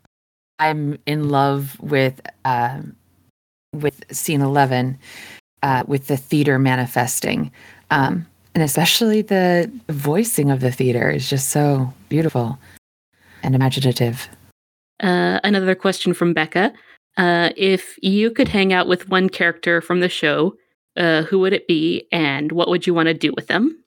I'm 0.58 0.98
in 1.06 1.30
love 1.30 1.80
with 1.80 2.20
um, 2.44 2.96
with 3.74 4.04
scene 4.12 4.42
eleven, 4.42 4.98
uh, 5.62 5.84
with 5.86 6.08
the 6.08 6.18
theater 6.18 6.58
manifesting, 6.58 7.52
um, 7.92 8.26
and 8.56 8.64
especially 8.64 9.22
the 9.22 9.72
voicing 9.90 10.50
of 10.50 10.62
the 10.62 10.72
theater 10.72 11.12
is 11.12 11.30
just 11.30 11.50
so 11.50 11.94
beautiful 12.10 12.58
and 13.44 13.54
imaginative. 13.54 14.28
Uh, 15.00 15.40
another 15.44 15.76
question 15.76 16.14
from 16.16 16.34
Becca: 16.34 16.74
uh, 17.20 17.50
If 17.56 18.00
you 18.02 18.32
could 18.32 18.48
hang 18.48 18.74
out 18.74 18.88
with 18.88 19.10
one 19.10 19.30
character 19.30 19.82
from 19.82 20.00
the 20.00 20.10
show, 20.10 20.56
uh, 20.98 21.22
who 21.24 21.40
would 21.40 21.54
it 21.54 21.68
be, 21.68 22.08
and 22.12 22.52
what 22.52 22.68
would 22.70 22.88
you 22.88 22.94
want 22.96 23.08
to 23.08 23.14
do 23.14 23.32
with 23.36 23.48
them? 23.48 23.84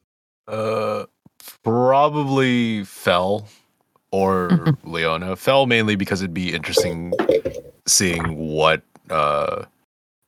Uh, 0.47 1.07
probably 1.65 2.85
Fel 2.85 3.49
or 4.11 4.49
Mhm. 4.51 4.77
Leona. 4.85 5.37
Fel 5.37 5.67
mainly 5.67 5.97
because 5.97 6.21
it'd 6.23 6.35
be 6.35 6.53
interesting 6.53 7.13
seeing 7.87 8.37
what 8.37 8.83
uh 9.11 9.65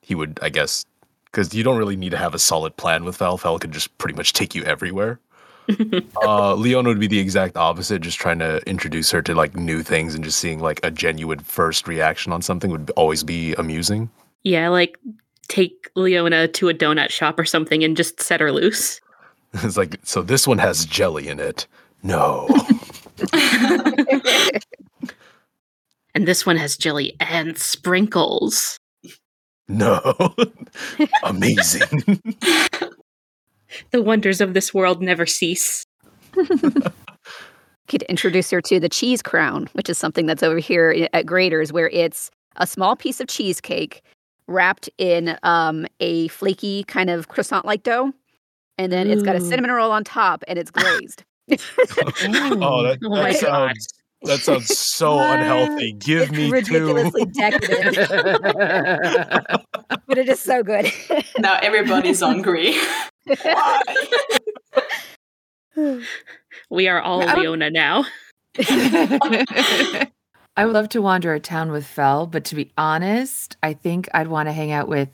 he 0.03 0.15
would, 0.15 0.39
I 0.43 0.49
guess, 0.51 0.85
because 1.27 1.55
you 1.55 1.63
don't 1.65 1.79
really 1.79 1.97
need 1.97 2.11
to 2.11 2.17
have 2.19 2.35
a 2.35 2.39
solid 2.39 2.77
plan 2.77 3.05
with 3.05 3.17
Fel. 3.17 3.39
Fel 3.39 3.59
could 3.59 3.73
just 3.73 3.97
pretty 3.99 4.17
much 4.17 4.33
take 4.33 4.55
you 4.55 4.63
everywhere. 4.65 5.19
uh, 6.23 6.55
Leona 6.55 6.89
would 6.89 7.01
be 7.01 7.07
the 7.07 7.19
exact 7.19 7.57
opposite, 7.57 8.03
just 8.03 8.19
trying 8.19 8.39
to 8.39 8.59
introduce 8.69 9.11
her 9.11 9.23
to 9.23 9.35
like 9.35 9.57
new 9.57 9.83
things 9.83 10.15
and 10.15 10.25
just 10.25 10.39
seeing 10.39 10.61
like 10.61 10.81
a 10.83 10.91
genuine 10.91 11.41
first 11.41 11.89
reaction 11.89 12.33
on 12.33 12.43
something 12.43 12.71
would 12.71 12.91
always 12.97 13.23
be 13.23 13.55
amusing. 13.55 14.11
yeah, 14.43 14.69
like 14.69 14.99
take 15.49 15.91
Leona 15.95 16.49
to 16.49 16.69
a 16.69 16.75
donut 16.75 17.11
shop 17.11 17.39
or 17.39 17.45
something 17.45 17.85
and 17.85 17.97
just 17.97 18.21
set 18.21 18.41
her 18.41 18.53
loose. 18.53 19.01
it's 19.55 19.77
like, 19.77 19.99
so 20.03 20.23
this 20.23 20.47
one 20.47 20.59
has 20.59 20.85
jelly 20.85 21.29
in 21.29 21.41
it. 21.41 21.67
No. 22.03 22.49
And 26.15 26.29
this 26.29 26.47
one 26.47 26.57
has 26.57 26.77
jelly 26.77 27.17
and 27.19 27.59
sprinkles. 27.59 28.79
No. 29.67 30.15
Amazing. 31.25 32.23
The 33.91 34.03
wonders 34.03 34.41
of 34.41 34.55
this 34.55 34.73
world 34.73 35.03
never 35.03 35.27
cease. 35.27 35.85
could 37.89 38.03
introduce 38.03 38.51
her 38.51 38.61
to 38.63 38.81
the 38.81 38.89
cheese 38.89 39.21
crown, 39.23 39.69
which 39.73 39.89
is 39.91 39.99
something 39.99 40.27
that's 40.27 40.43
over 40.43 40.59
here 40.59 41.09
at 41.13 41.27
Graeter's, 41.27 41.73
where 41.73 41.89
it's 41.91 42.31
a 42.57 42.67
small 42.67 42.97
piece 42.97 43.21
of 43.21 43.29
cheesecake 43.29 44.03
wrapped 44.47 44.89
in 44.99 45.39
um, 45.43 45.87
a 46.01 46.29
flaky 46.29 46.85
kind 46.85 47.11
of 47.11 47.29
croissant-like 47.29 47.83
dough, 47.83 48.13
and 48.79 48.91
then 48.93 49.11
it's 49.11 49.23
got 49.23 49.37
a 49.37 49.41
cinnamon 49.41 49.71
roll 49.71 49.91
on 49.93 50.05
top, 50.05 50.43
and 50.49 50.59
it's 50.59 50.71
glazed. 50.71 51.25
oh, 51.51 51.57
that, 52.83 52.99
Oh 53.05 53.15
that 53.15 53.33
god. 53.33 53.37
sounds 53.37 53.89
that 54.23 54.41
sounds 54.41 54.79
so 54.79 55.19
unhealthy. 55.19 55.93
Give 55.93 56.23
it's 56.23 56.33
me 56.33 56.51
ridiculously 56.51 57.27
two. 57.27 57.33
decadent, 57.33 57.97
but 60.07 60.17
it 60.17 60.31
is 60.31 60.41
so 60.41 60.63
good. 60.63 60.91
now 61.39 61.59
everybody's 61.63 62.21
hungry. 62.21 62.75
Why? 63.27 63.83
We 66.71 66.89
are 66.89 67.01
all 67.01 67.29
I 67.29 67.35
Leona 67.35 67.71
now. 67.71 68.05
I 70.57 70.65
would 70.65 70.73
love 70.73 70.89
to 70.91 71.03
wander 71.03 71.35
a 71.35 71.41
town 71.41 71.73
with 71.73 71.85
Fel, 71.85 72.27
but 72.27 72.45
to 72.45 72.55
be 72.55 72.71
honest, 72.79 73.57
I 73.63 73.73
think 73.73 74.09
I'd 74.15 74.29
want 74.29 74.49
to 74.49 74.53
hang 74.53 74.71
out 74.71 74.89
with. 74.89 75.09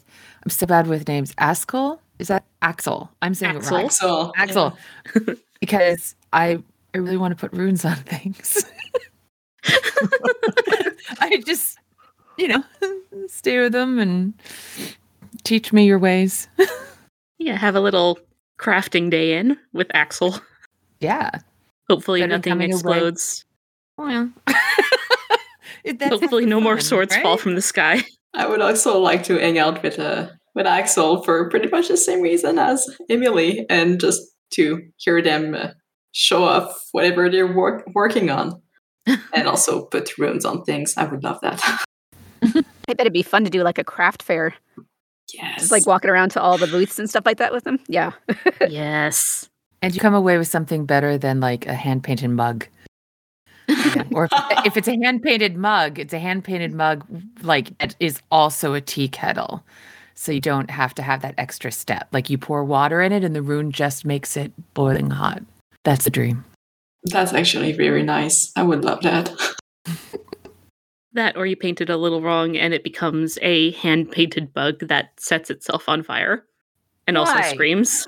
I'm 0.45 0.51
so 0.51 0.67
bad 0.67 0.87
with 0.87 1.09
names. 1.09 1.33
Askell 1.39 2.01
is 2.21 2.29
that 2.29 2.45
Axel? 2.61 3.11
I'm 3.23 3.33
saying 3.35 3.57
Axel. 3.57 3.77
it 3.77 3.81
wrong. 3.81 3.91
So 3.91 4.33
Axel, 4.37 4.77
because 5.61 6.15
I 6.35 6.63
I 6.95 6.99
really 6.99 7.17
want 7.17 7.37
to 7.37 7.37
put 7.37 7.59
runes 7.59 7.85
on 7.85 7.97
things. 7.97 8.65
I 11.19 11.43
just, 11.47 11.79
you 12.37 12.49
know, 12.49 12.63
stay 13.29 13.59
with 13.59 13.73
them 13.73 13.99
and 13.99 14.35
teach 15.45 15.73
me 15.73 15.87
your 15.87 15.99
ways. 15.99 16.47
Yeah, 17.41 17.57
have 17.57 17.75
a 17.75 17.81
little 17.81 18.19
crafting 18.59 19.11
day 19.11 19.37
in 19.39 19.57
with 19.73 19.89
Axel. 19.95 20.39
Yeah. 21.01 21.31
Hopefully 21.89 22.21
Better 22.21 22.37
nothing 22.37 22.51
coming 22.51 22.73
away. 22.73 22.77
explodes. 22.99 23.45
Well, 23.97 24.31
Hopefully 26.03 26.47
no 26.47 26.61
more 26.61 26.77
fun, 26.77 26.85
swords 26.85 27.17
fall 27.17 27.37
from 27.39 27.55
the 27.55 27.63
sky. 27.63 28.03
I 28.35 28.47
would 28.47 28.61
also 28.61 28.99
like 28.99 29.25
to 29.25 29.39
hang 29.39 29.59
out 29.59 29.83
with 29.83 29.99
uh, 29.99 30.29
with 30.55 30.67
Axel 30.67 31.23
for 31.23 31.49
pretty 31.49 31.69
much 31.69 31.89
the 31.89 31.97
same 31.97 32.21
reason 32.21 32.59
as 32.59 32.87
Emily, 33.09 33.67
and 33.71 33.99
just 33.99 34.21
to 34.51 34.83
hear 34.99 35.23
them 35.23 35.55
uh, 35.55 35.69
show 36.13 36.45
off 36.45 36.89
whatever 36.93 37.29
they're 37.31 37.53
work- 37.53 37.89
working 37.95 38.29
on, 38.31 38.61
and 39.33 39.49
also 39.49 39.87
put 39.87 40.17
runes 40.19 40.45
on 40.45 40.63
things. 40.65 40.95
I 40.97 41.05
would 41.05 41.25
love 41.25 41.41
that. 41.41 41.61
I 42.43 42.53
bet 42.95 43.01
it'd 43.01 43.13
be 43.13 43.23
fun 43.23 43.45
to 43.45 43.51
do 43.51 43.63
like 43.63 43.79
a 43.79 43.85
craft 43.85 44.23
fair, 44.23 44.55
yes, 45.35 45.61
just 45.61 45.73
like 45.73 45.87
walking 45.87 46.11
around 46.11 46.31
to 46.31 46.41
all 46.41 46.59
the 46.59 46.67
booths 46.67 46.99
and 46.99 47.09
stuff 47.09 47.27
like 47.27 47.39
that 47.39 47.53
with 47.53 47.65
them. 47.65 47.79
Yeah. 47.89 48.13
yes. 48.69 49.49
And 49.83 49.95
you 49.95 50.01
come 50.01 50.15
away 50.15 50.37
with 50.39 50.49
something 50.49 50.85
better 50.85 51.17
than 51.17 51.41
like 51.41 51.67
a 51.67 51.75
hand 51.75 52.05
painted 52.05 52.31
mug. 52.31 52.67
Yeah, 53.69 54.05
Or 54.13 54.25
if, 54.25 54.33
if 54.67 54.77
it's 54.77 54.89
a 54.89 54.99
hand 55.03 55.23
painted 55.23 55.57
mug, 55.57 55.99
it's 55.99 56.13
a 56.13 56.19
hand 56.19 56.45
painted 56.45 56.75
mug 56.75 57.05
like 57.43 57.71
it 57.81 57.97
is 58.01 58.21
also 58.31 58.75
a 58.75 58.81
tea 58.81 59.09
kettle. 59.09 59.65
So 60.15 60.33
you 60.33 60.41
don't 60.41 60.71
have 60.71 60.93
to 60.95 61.03
have 61.03 61.23
that 61.23 61.35
extra 61.39 61.73
step. 61.73 62.09
Like 62.13 62.29
you 62.29 62.37
pour 62.37 62.63
water 62.63 63.01
in 63.01 63.13
it 63.13 63.25
and 63.25 63.35
the 63.35 63.43
rune 63.43 63.73
just 63.73 64.05
makes 64.05 64.37
it 64.37 64.53
boiling 64.75 65.11
hot. 65.11 65.43
That's 65.85 66.05
the 66.05 66.11
dream. 66.11 66.45
That's 67.05 67.33
actually 67.33 67.73
very 67.73 68.03
nice. 68.03 68.53
I 68.55 68.63
would 68.63 68.85
love 68.85 69.01
that. 69.03 69.33
That, 71.13 71.37
or 71.37 71.45
you 71.47 71.57
paint 71.57 71.81
it 71.81 71.91
a 71.91 71.97
little 71.97 72.23
wrong 72.23 72.57
and 72.57 72.73
it 72.73 72.85
becomes 72.85 73.39
a 73.43 73.73
hand 73.73 74.13
painted 74.13 74.53
bug 74.53 74.87
that 74.89 75.19
sets 75.19 75.51
itself 75.51 75.89
on 75.89 76.03
fire 76.03 76.45
and 77.07 77.19
also 77.19 77.41
screams. 77.43 78.07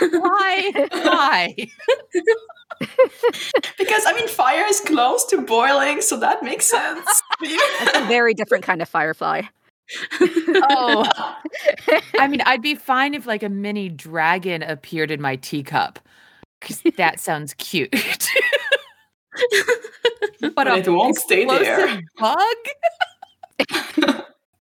Why? 0.00 0.72
Why? 0.92 1.54
because 3.76 4.04
I 4.06 4.12
mean, 4.14 4.28
fire 4.28 4.64
is 4.66 4.80
close 4.80 5.24
to 5.26 5.42
boiling, 5.42 6.00
so 6.00 6.18
that 6.20 6.42
makes 6.42 6.66
sense. 6.66 7.22
It's 7.42 7.98
a 7.98 8.06
very 8.06 8.34
different 8.34 8.64
kind 8.64 8.80
of 8.80 8.88
firefly. 8.88 9.42
Oh, 10.20 11.06
I 12.18 12.28
mean, 12.28 12.42
I'd 12.42 12.62
be 12.62 12.74
fine 12.74 13.14
if 13.14 13.26
like 13.26 13.42
a 13.42 13.48
mini 13.48 13.88
dragon 13.88 14.62
appeared 14.62 15.10
in 15.10 15.20
my 15.20 15.36
teacup 15.36 15.98
because 16.60 16.82
that 16.96 17.20
sounds 17.20 17.54
cute. 17.54 17.94
but 20.40 20.54
But 20.54 20.78
it 20.78 20.88
won't 20.90 21.16
stay 21.16 21.44
there. 21.44 22.00
bug? 22.18 22.56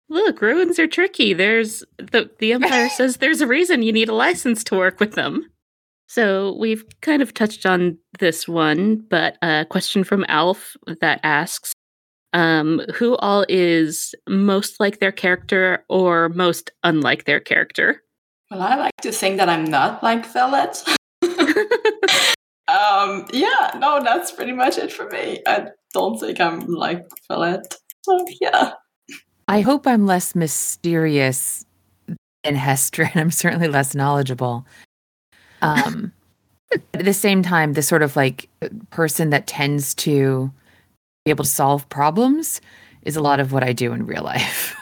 Look, 0.09 0.41
runes 0.41 0.77
are 0.77 0.87
tricky. 0.87 1.33
There's 1.33 1.83
the 1.97 2.29
the 2.39 2.53
Empire 2.53 2.89
says 2.95 3.17
there's 3.17 3.41
a 3.41 3.47
reason 3.47 3.81
you 3.81 3.91
need 3.93 4.09
a 4.09 4.13
license 4.15 4.63
to 4.65 4.75
work 4.75 4.99
with 4.99 5.13
them. 5.13 5.49
So 6.07 6.55
we've 6.59 6.83
kind 7.01 7.21
of 7.23 7.33
touched 7.33 7.65
on 7.65 7.97
this 8.19 8.47
one, 8.47 9.03
but 9.09 9.37
a 9.41 9.65
question 9.67 10.03
from 10.03 10.25
Alf 10.27 10.75
that 11.01 11.19
asks, 11.23 11.73
um, 12.33 12.81
who 12.93 13.15
all 13.17 13.45
is 13.49 14.13
most 14.29 14.79
like 14.79 14.99
their 14.99 15.11
character 15.11 15.83
or 15.89 16.29
most 16.29 16.69
unlike 16.83 17.25
their 17.25 17.39
character? 17.39 18.03
Well, 18.51 18.61
I 18.61 18.75
like 18.75 18.97
to 19.01 19.11
think 19.11 19.37
that 19.37 19.49
I'm 19.49 19.65
not 19.65 20.03
like 20.03 20.25
Velet. 20.31 20.83
Um, 22.67 23.25
yeah, 23.33 23.71
no, 23.77 24.01
that's 24.03 24.31
pretty 24.31 24.53
much 24.53 24.77
it 24.77 24.91
for 24.91 25.09
me. 25.09 25.41
I 25.45 25.67
don't 25.93 26.19
think 26.19 26.39
I'm 26.39 26.61
like 26.61 27.05
Velet. 27.27 27.75
So 28.03 28.25
yeah. 28.41 28.73
I 29.47 29.61
hope 29.61 29.85
I'm 29.85 30.05
less 30.05 30.35
mysterious 30.35 31.65
than 32.43 32.55
Hester, 32.55 33.03
and 33.03 33.19
I'm 33.19 33.31
certainly 33.31 33.67
less 33.67 33.93
knowledgeable. 33.93 34.65
Um, 35.61 36.11
but 36.71 36.81
at 36.93 37.05
the 37.05 37.13
same 37.13 37.43
time, 37.43 37.73
the 37.73 37.81
sort 37.81 38.01
of 38.01 38.15
like 38.15 38.49
person 38.89 39.29
that 39.31 39.47
tends 39.47 39.93
to 39.95 40.51
be 41.25 41.31
able 41.31 41.43
to 41.43 41.49
solve 41.49 41.87
problems 41.89 42.61
is 43.03 43.15
a 43.15 43.21
lot 43.21 43.39
of 43.39 43.51
what 43.51 43.63
I 43.63 43.73
do 43.73 43.93
in 43.93 44.05
real 44.05 44.23
life. 44.23 44.75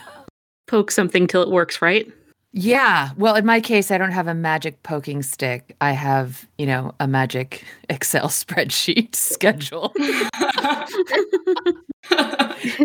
Poke 0.68 0.92
something 0.92 1.28
till 1.28 1.42
it 1.42 1.50
works, 1.50 1.82
right? 1.82 2.12
Yeah. 2.54 3.12
Well, 3.18 3.36
in 3.36 3.46
my 3.46 3.62
case, 3.62 3.92
I 3.92 3.98
don't 3.98 4.12
have 4.12 4.28
a 4.28 4.34
magic 4.34 4.84
poking 4.84 5.24
stick. 5.24 5.76
I 5.80 5.92
have, 5.92 6.46
you 6.58 6.66
know, 6.66 6.94
a 7.00 7.08
magic 7.08 7.64
Excel 7.90 8.28
spreadsheet 8.28 9.16
schedule. 9.16 9.94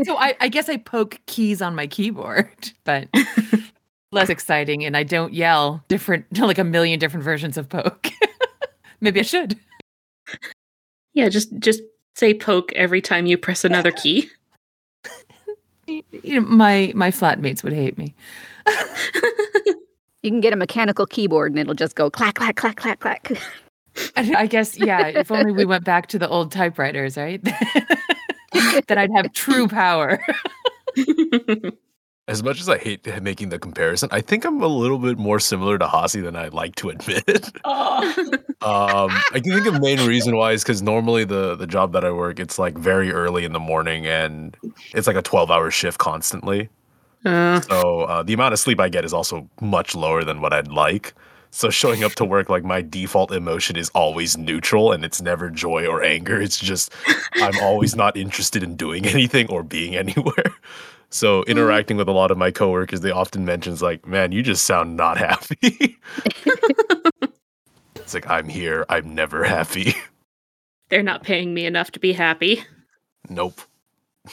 so 0.05 0.16
I, 0.16 0.37
I 0.40 0.48
guess 0.48 0.68
I 0.68 0.76
poke 0.76 1.20
keys 1.26 1.61
on 1.61 1.74
my 1.74 1.87
keyboard, 1.88 2.48
but 2.85 3.09
less 4.12 4.29
exciting. 4.29 4.85
And 4.85 4.96
I 4.96 5.02
don't 5.02 5.35
yell 5.35 5.83
different, 5.88 6.26
like 6.38 6.59
a 6.59 6.64
million 6.64 7.00
different 7.00 7.24
versions 7.24 7.57
of 7.57 7.68
poke. 7.68 8.09
Maybe 9.00 9.20
I 9.20 9.24
should. 9.24 9.59
Yeah, 11.12 11.29
just 11.29 11.52
just 11.59 11.83
say 12.14 12.35
poke 12.35 12.72
every 12.74 13.00
time 13.00 13.26
you 13.26 13.37
press 13.37 13.64
another 13.64 13.90
key. 13.90 14.31
You 15.87 16.02
know, 16.26 16.40
my 16.40 16.92
my 16.94 17.11
flatmates 17.11 17.62
would 17.62 17.72
hate 17.72 17.98
me. 17.98 18.14
You 20.26 20.33
can 20.33 20.40
get 20.40 20.52
a 20.52 20.57
mechanical 20.57 21.07
keyboard 21.07 21.52
and 21.52 21.59
it'll 21.61 21.74
just 21.74 21.94
go 21.94 22.11
clack, 22.11 22.35
clack, 22.35 22.57
clack, 22.57 22.76
clack, 22.76 22.98
clack. 22.98 23.31
I 24.16 24.35
I 24.37 24.46
guess, 24.48 24.76
yeah. 24.76 25.07
If 25.07 25.31
only 25.31 25.52
we 25.52 25.64
went 25.64 25.85
back 25.85 26.09
to 26.09 26.18
the 26.18 26.29
old 26.29 26.50
typewriters, 26.50 27.16
right? 27.16 27.40
then 28.88 28.98
I'd 28.98 29.12
have 29.14 29.33
true 29.35 29.68
power. 29.68 30.18
As 32.29 32.42
much 32.42 32.59
as 32.59 32.68
I 32.68 32.76
hate 32.79 33.07
making 33.22 33.50
the 33.50 33.59
comparison, 33.61 34.09
I 34.11 34.20
think 34.20 34.44
I'm 34.44 34.61
a 34.61 34.66
little 34.66 34.98
bit 34.98 35.16
more 35.16 35.38
similar 35.38 35.79
to 35.79 35.87
Hasi 35.87 36.20
than 36.20 36.35
I'd 36.35 36.52
like 36.52 36.74
to 36.76 36.88
admit. 36.88 37.52
oh. 37.64 38.31
um, 38.62 39.11
I 39.33 39.38
can 39.40 39.52
think 39.52 39.64
the 39.64 39.79
main 39.81 40.05
reason 40.09 40.37
why 40.37 40.50
is 40.50 40.64
because 40.64 40.83
normally 40.83 41.22
the 41.22 41.55
the 41.55 41.68
job 41.68 41.92
that 41.92 42.05
I 42.05 42.11
work, 42.11 42.40
it's 42.40 42.59
like 42.59 42.76
very 42.76 43.12
early 43.12 43.44
in 43.44 43.52
the 43.52 43.61
morning 43.61 44.07
and 44.07 44.57
it's 44.92 45.07
like 45.07 45.14
a 45.14 45.22
12 45.22 45.52
hour 45.52 45.70
shift 45.70 45.98
constantly. 45.98 46.68
Uh, 47.26 47.60
So 47.62 48.02
uh, 48.02 48.22
the 48.22 48.32
amount 48.32 48.52
of 48.54 48.58
sleep 48.60 48.80
I 48.80 48.88
get 48.88 49.04
is 49.04 49.12
also 49.12 49.48
much 49.60 49.94
lower 49.94 50.24
than 50.24 50.40
what 50.40 50.52
I'd 50.52 50.68
like. 50.68 51.14
So 51.50 51.70
showing 51.70 52.04
up 52.04 52.12
to 52.16 52.24
work, 52.24 52.48
like 52.50 52.64
my 52.64 52.82
default 52.82 53.32
emotion 53.32 53.76
is 53.76 53.88
always 53.90 54.36
neutral 54.36 54.92
and 54.92 55.04
it's 55.04 55.22
never 55.22 55.48
joy 55.48 55.86
or 55.86 56.02
anger. 56.02 56.40
It's 56.40 56.58
just 56.60 56.92
I'm 57.34 57.58
always 57.62 57.96
not 57.96 58.16
interested 58.16 58.62
in 58.62 58.76
doing 58.76 59.06
anything 59.16 59.48
or 59.48 59.62
being 59.62 59.96
anywhere. 59.96 60.52
So 61.08 61.44
interacting 61.44 61.96
with 61.96 62.08
a 62.08 62.12
lot 62.12 62.30
of 62.30 62.36
my 62.36 62.50
coworkers, 62.50 63.00
they 63.00 63.10
often 63.12 63.44
mentions 63.44 63.80
like, 63.80 64.06
"Man, 64.06 64.32
you 64.32 64.42
just 64.42 64.64
sound 64.64 64.96
not 64.96 65.16
happy." 65.18 65.96
it's 67.94 68.12
like 68.12 68.28
I'm 68.28 68.48
here. 68.48 68.84
I'm 68.88 69.14
never 69.14 69.44
happy. 69.44 69.94
they're 70.90 71.02
not 71.04 71.22
paying 71.22 71.54
me 71.54 71.64
enough 71.64 71.92
to 71.92 72.00
be 72.00 72.12
happy. 72.12 72.64
nope, 73.30 73.60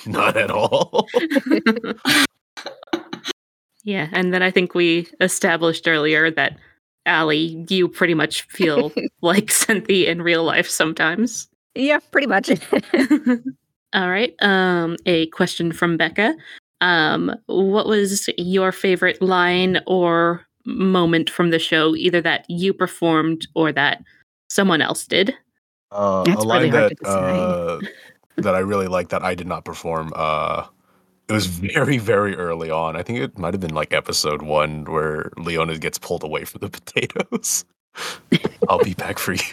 not 0.05 0.35
at 0.35 0.49
all. 0.51 1.07
Yeah, 3.83 4.07
and 4.11 4.33
then 4.33 4.41
I 4.41 4.51
think 4.51 4.75
we 4.75 5.07
established 5.19 5.87
earlier 5.87 6.31
that 6.31 6.57
Allie, 7.05 7.65
you 7.69 7.87
pretty 7.89 8.13
much 8.13 8.43
feel 8.43 8.91
like 9.21 9.51
Cynthia 9.51 10.09
in 10.09 10.21
real 10.21 10.43
life 10.43 10.69
sometimes. 10.69 11.49
yeah, 11.75 11.99
pretty 12.11 12.27
much. 12.27 12.49
All 13.93 14.09
right. 14.09 14.33
Um, 14.41 14.97
a 15.05 15.27
question 15.27 15.71
from 15.71 15.97
Becca. 15.97 16.35
Um, 16.81 17.35
what 17.45 17.87
was 17.87 18.29
your 18.37 18.71
favorite 18.71 19.21
line 19.21 19.81
or 19.85 20.45
moment 20.65 21.29
from 21.29 21.49
the 21.51 21.59
show, 21.59 21.95
either 21.95 22.21
that 22.21 22.45
you 22.49 22.73
performed 22.73 23.47
or 23.55 23.71
that 23.71 24.03
someone 24.49 24.81
else 24.81 25.05
did? 25.05 25.33
Uh, 25.91 26.23
That's 26.23 26.43
a 26.43 26.47
line 26.47 26.63
really 26.63 26.69
hard 26.71 26.83
that 26.83 26.89
to 26.89 26.95
decide. 27.03 27.39
uh, 27.39 27.79
that 28.37 28.55
I 28.55 28.59
really 28.59 28.87
like 28.87 29.09
that 29.09 29.23
I 29.23 29.35
did 29.35 29.47
not 29.47 29.63
perform. 29.63 30.11
Uh, 30.15 30.65
it 31.29 31.33
was 31.33 31.45
very 31.47 31.97
very 31.97 32.35
early 32.35 32.69
on. 32.69 32.95
I 32.95 33.03
think 33.03 33.19
it 33.19 33.37
might 33.37 33.53
have 33.53 33.61
been 33.61 33.75
like 33.75 33.93
episode 33.93 34.41
one 34.41 34.85
where 34.85 35.31
Leona 35.37 35.77
gets 35.77 35.97
pulled 35.97 36.23
away 36.23 36.45
from 36.45 36.59
the 36.61 36.69
potatoes. 36.81 37.65
I'll 38.69 38.83
be 38.83 38.93
back 38.93 39.19
for 39.19 39.33
you. 39.33 39.43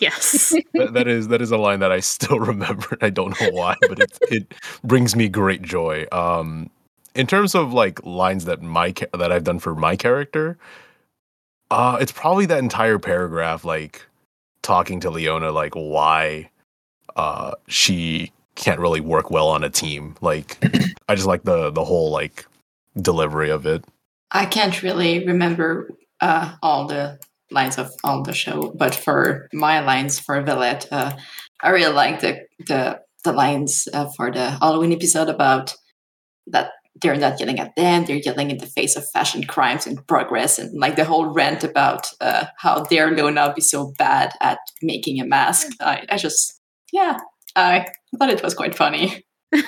yes. 0.00 0.54
That, 0.74 0.92
that 0.94 1.08
is 1.08 1.28
that 1.28 1.40
is 1.40 1.50
a 1.50 1.56
line 1.56 1.80
that 1.80 1.92
I 1.92 2.00
still 2.00 2.38
remember. 2.40 2.98
I 3.00 3.10
don't 3.10 3.38
know 3.40 3.50
why, 3.50 3.76
but 3.88 3.98
it 3.98 4.18
it 4.22 4.54
brings 4.84 5.16
me 5.16 5.28
great 5.28 5.62
joy. 5.62 6.06
Um, 6.12 6.70
in 7.14 7.26
terms 7.26 7.54
of 7.54 7.72
like 7.72 8.04
lines 8.04 8.44
that 8.44 8.62
my 8.62 8.94
that 9.14 9.32
I've 9.32 9.44
done 9.44 9.58
for 9.58 9.74
my 9.74 9.96
character, 9.96 10.58
uh, 11.70 11.98
it's 12.00 12.12
probably 12.12 12.46
that 12.46 12.58
entire 12.58 12.98
paragraph, 12.98 13.64
like 13.64 14.06
talking 14.62 15.00
to 15.00 15.10
Leona, 15.10 15.52
like 15.52 15.74
why 15.74 16.50
uh 17.16 17.52
she 17.66 18.30
can't 18.60 18.78
really 18.78 19.00
work 19.00 19.30
well 19.30 19.48
on 19.48 19.64
a 19.64 19.70
team. 19.70 20.14
Like, 20.20 20.58
I 21.08 21.14
just 21.14 21.26
like 21.26 21.42
the 21.42 21.70
the 21.70 21.84
whole 21.84 22.10
like 22.10 22.46
delivery 22.94 23.50
of 23.50 23.66
it. 23.66 23.84
I 24.30 24.46
can't 24.46 24.82
really 24.82 25.26
remember 25.26 25.90
uh, 26.20 26.54
all 26.62 26.86
the 26.86 27.18
lines 27.50 27.78
of 27.78 27.90
all 28.04 28.22
the 28.22 28.32
show, 28.32 28.72
but 28.76 28.94
for 28.94 29.48
my 29.52 29.80
lines 29.80 30.20
for 30.20 30.40
Velet, 30.42 30.86
uh, 30.92 31.16
I 31.62 31.70
really 31.70 31.92
like 31.92 32.20
the 32.20 32.46
the 32.68 33.00
the 33.24 33.32
lines 33.32 33.88
uh, 33.92 34.08
for 34.16 34.30
the 34.30 34.50
Halloween 34.50 34.92
episode 34.92 35.28
about 35.28 35.74
that 36.46 36.70
they're 37.00 37.16
not 37.16 37.40
yelling 37.40 37.58
at 37.58 37.74
them; 37.76 38.04
they're 38.04 38.16
yelling 38.16 38.50
in 38.50 38.58
the 38.58 38.66
face 38.66 38.94
of 38.94 39.08
fashion 39.08 39.44
crimes 39.44 39.86
and 39.86 40.06
progress, 40.06 40.58
and 40.58 40.78
like 40.78 40.96
the 40.96 41.04
whole 41.04 41.32
rant 41.32 41.64
about 41.64 42.06
uh, 42.20 42.44
how 42.58 42.84
dare 42.84 43.10
Lona 43.16 43.54
be 43.54 43.62
so 43.62 43.92
bad 43.98 44.32
at 44.40 44.58
making 44.82 45.18
a 45.18 45.26
mask. 45.26 45.68
I, 45.80 46.04
I 46.10 46.18
just, 46.18 46.60
yeah, 46.92 47.16
I 47.56 47.86
thought 48.18 48.30
it 48.30 48.42
was 48.42 48.54
quite 48.54 48.74
funny. 48.74 49.24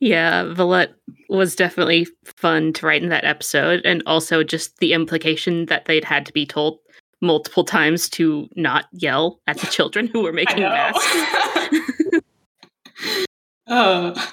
Yeah, 0.00 0.44
Velet 0.54 0.94
was 1.28 1.54
definitely 1.54 2.06
fun 2.24 2.72
to 2.72 2.86
write 2.86 3.02
in 3.02 3.10
that 3.10 3.24
episode, 3.24 3.82
and 3.84 4.02
also 4.06 4.42
just 4.42 4.78
the 4.78 4.94
implication 4.94 5.66
that 5.66 5.84
they'd 5.84 6.04
had 6.04 6.24
to 6.26 6.32
be 6.32 6.46
told 6.46 6.78
multiple 7.20 7.64
times 7.64 8.08
to 8.08 8.48
not 8.56 8.86
yell 8.92 9.40
at 9.46 9.58
the 9.58 9.66
children 9.66 10.06
who 10.06 10.22
were 10.22 10.32
making 10.32 10.60
masks. 10.60 11.06
uh, 13.66 14.26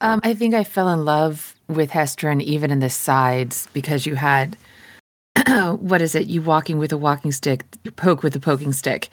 Um, 0.00 0.20
I 0.22 0.34
think 0.34 0.54
I 0.54 0.62
fell 0.62 0.88
in 0.88 1.04
love 1.04 1.54
with 1.68 1.90
Hester 1.90 2.28
and 2.28 2.40
even 2.40 2.70
in 2.70 2.78
the 2.78 2.90
sides 2.90 3.68
because 3.72 4.06
you 4.06 4.14
had 4.14 4.56
what 5.78 6.00
is 6.00 6.14
it? 6.14 6.28
You 6.28 6.42
walking 6.42 6.78
with 6.78 6.92
a 6.92 6.96
walking 6.96 7.32
stick, 7.32 7.64
you 7.82 7.90
poke 7.90 8.22
with 8.22 8.36
a 8.36 8.40
poking 8.40 8.72
stick. 8.72 9.08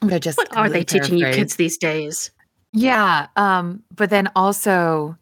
But 0.00 0.12
I 0.12 0.18
just 0.18 0.38
What 0.38 0.56
are 0.56 0.68
they 0.68 0.84
teaching 0.84 1.18
you 1.18 1.26
kids 1.32 1.56
these 1.56 1.78
days? 1.78 2.30
Yeah. 2.72 3.28
Um, 3.36 3.82
but 3.94 4.10
then 4.10 4.28
also, 4.36 5.16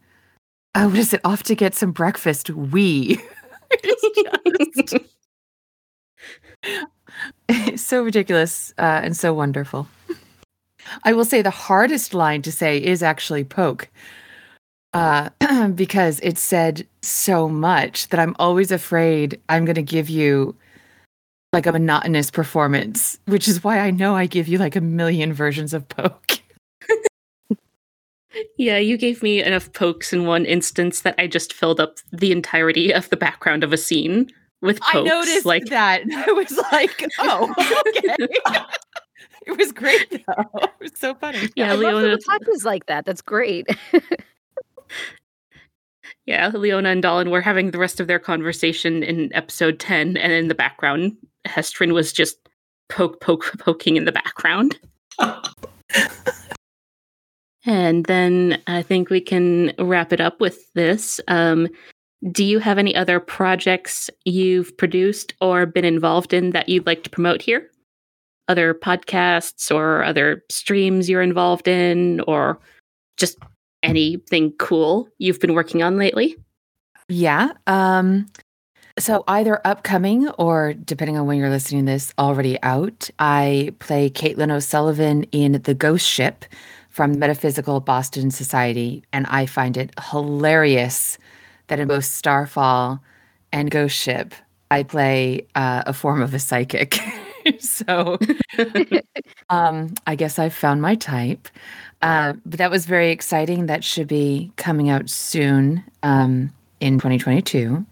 oh, 0.75 0.89
what 0.89 0.99
is 0.99 1.15
it? 1.15 1.21
Off 1.25 1.43
to 1.45 1.55
get 1.55 1.75
some 1.75 1.93
breakfast. 1.93 2.51
We. 2.51 3.21
just 3.85 4.95
it's 7.49 7.83
so 7.83 8.03
ridiculous 8.03 8.73
uh, 8.79 9.01
and 9.03 9.17
so 9.17 9.33
wonderful. 9.33 9.89
I 11.05 11.13
will 11.13 11.25
say 11.25 11.43
the 11.43 11.51
hardest 11.51 12.15
line 12.15 12.43
to 12.43 12.53
say 12.53 12.79
is 12.79 13.03
actually 13.03 13.45
poke. 13.45 13.89
Uh, 14.93 15.29
because 15.75 16.21
it 16.21 16.39
said 16.39 16.87
so 17.03 17.49
much 17.49 18.09
that 18.09 18.21
I'm 18.21 18.37
always 18.39 18.71
afraid 18.71 19.41
I'm 19.49 19.65
going 19.65 19.75
to 19.75 19.83
give 19.83 20.09
you 20.09 20.55
like 21.55 21.67
a 21.67 21.73
monotonous 21.73 22.31
performance, 22.31 23.19
which 23.27 23.49
is 23.49 23.65
why 23.65 23.79
I 23.79 23.91
know 23.91 24.15
I 24.15 24.27
give 24.27 24.49
you 24.49 24.59
like 24.59 24.77
a 24.77 24.81
million 24.81 25.33
versions 25.33 25.73
of 25.73 25.89
poke. 25.89 26.33
Yeah, 28.59 28.79
you 28.79 28.97
gave 28.97 29.23
me 29.23 29.43
enough 29.43 29.73
pokes 29.73 30.13
in 30.13 30.27
one 30.27 30.45
instance 30.45 31.03
that 31.03 31.15
I 31.19 31.29
just 31.29 31.53
filled 31.53 31.79
up 31.79 31.99
the 32.13 32.33
entirety 32.33 32.93
of 32.93 33.09
the 33.11 33.17
background 33.17 33.63
of 33.63 33.73
a 33.73 33.77
scene 33.77 34.29
with 34.61 34.81
pokes. 34.81 34.97
I 34.97 35.03
noticed 35.03 35.47
like 35.47 35.67
that. 35.67 36.03
I 36.13 36.33
was 36.33 36.51
like, 36.73 37.05
oh, 37.21 37.55
okay. 37.97 38.27
it 39.47 39.57
was 39.57 39.71
great 39.71 40.25
though. 40.27 40.61
It 40.63 40.71
was 40.81 40.93
so 40.97 41.15
funny. 41.15 41.49
yeah, 41.55 41.69
I 41.69 41.71
love 41.75 41.81
Leona. 41.81 41.99
little 41.99 42.19
touches 42.19 42.65
like 42.65 42.87
that. 42.87 43.05
That's 43.07 43.23
great. 43.23 43.69
Yeah, 46.27 46.51
Leona 46.55 46.89
and 46.89 47.03
Dolan 47.03 47.31
were 47.31 47.43
having 47.43 47.71
the 47.71 47.79
rest 47.79 48.01
of 48.01 48.07
their 48.07 48.19
conversation 48.19 49.03
in 49.03 49.33
episode 49.35 49.79
ten, 49.79 50.17
and 50.17 50.33
in 50.33 50.49
the 50.49 50.55
background, 50.55 51.17
Hestrin 51.47 51.93
was 51.93 52.13
just 52.13 52.37
poke, 52.89 53.21
poke, 53.21 53.53
poking 53.59 53.97
in 53.97 54.05
the 54.05 54.13
background. 54.13 54.79
And 57.67 58.05
then 58.07 58.61
I 58.67 58.83
think 58.83 59.09
we 59.09 59.21
can 59.21 59.73
wrap 59.79 60.13
it 60.13 60.21
up 60.21 60.41
with 60.41 60.73
this. 60.75 61.21
Um, 61.29 61.69
do 62.31 62.45
you 62.45 62.59
have 62.59 62.79
any 62.79 62.95
other 62.95 63.21
projects 63.21 64.11
you've 64.25 64.77
produced 64.77 65.35
or 65.41 65.67
been 65.67 65.85
involved 65.85 66.33
in 66.33 66.51
that 66.51 66.69
you'd 66.69 66.87
like 66.87 67.05
to 67.05 67.11
promote 67.11 67.43
here? 67.43 67.71
Other 68.49 68.75
podcasts 68.75 69.75
or 69.75 70.03
other 70.05 70.43
streams 70.51 71.09
you're 71.09 71.23
involved 71.23 71.67
in, 71.67 72.21
or 72.21 72.59
just 73.17 73.39
anything 73.85 74.53
cool 74.59 75.09
you've 75.19 75.41
been 75.41 75.55
working 75.55 75.83
on 75.83 75.97
lately? 75.97 76.37
Yeah. 77.09 77.53
Um, 77.67 78.27
so 78.99 79.25
either 79.27 79.61
upcoming 79.67 80.29
or 80.31 80.73
depending 80.73 81.19
on 81.19 81.27
when 81.27 81.39
you're 81.39 81.51
listening 81.51 81.85
to 81.87 81.93
this, 81.93 82.15
already 82.19 82.63
out. 82.63 83.11
I 83.19 83.75
play 83.81 84.09
Caitlin 84.09 84.51
O'Sullivan 84.51 85.25
in 85.25 85.61
The 85.63 85.75
Ghost 85.75 86.09
Ship 86.09 86.45
from 86.91 87.19
Metaphysical 87.19 87.81
Boston 87.81 88.31
Society, 88.31 89.03
and 89.13 89.27
I 89.27 89.47
find 89.47 89.77
it 89.77 89.93
hilarious 90.11 91.19
that 91.67 91.81
in 91.81 91.89
both 91.89 92.05
Starfall 92.05 93.03
and 93.53 93.71
Ghost 93.71 93.97
Ship, 93.97 94.33
I 94.71 94.85
play 94.85 95.47
uh, 95.57 95.83
a 95.87 95.93
form 95.93 96.23
of 96.23 96.33
a 96.35 96.39
psychic. 96.39 96.99
so 97.59 98.19
um, 99.51 99.95
I 100.07 100.15
guess 100.15 100.39
I've 100.39 100.55
found 100.55 100.83
my 100.83 100.95
type. 100.95 101.49
Uh, 102.05 102.35
but 102.45 102.59
that 102.59 102.71
was 102.71 102.85
very 102.85 103.11
exciting. 103.11 103.65
That 103.65 103.83
should 103.83 104.07
be 104.07 104.53
coming 104.57 104.91
out 104.91 105.09
soon 105.09 105.83
um, 106.03 106.53
in 106.79 106.99
2022. 106.99 107.85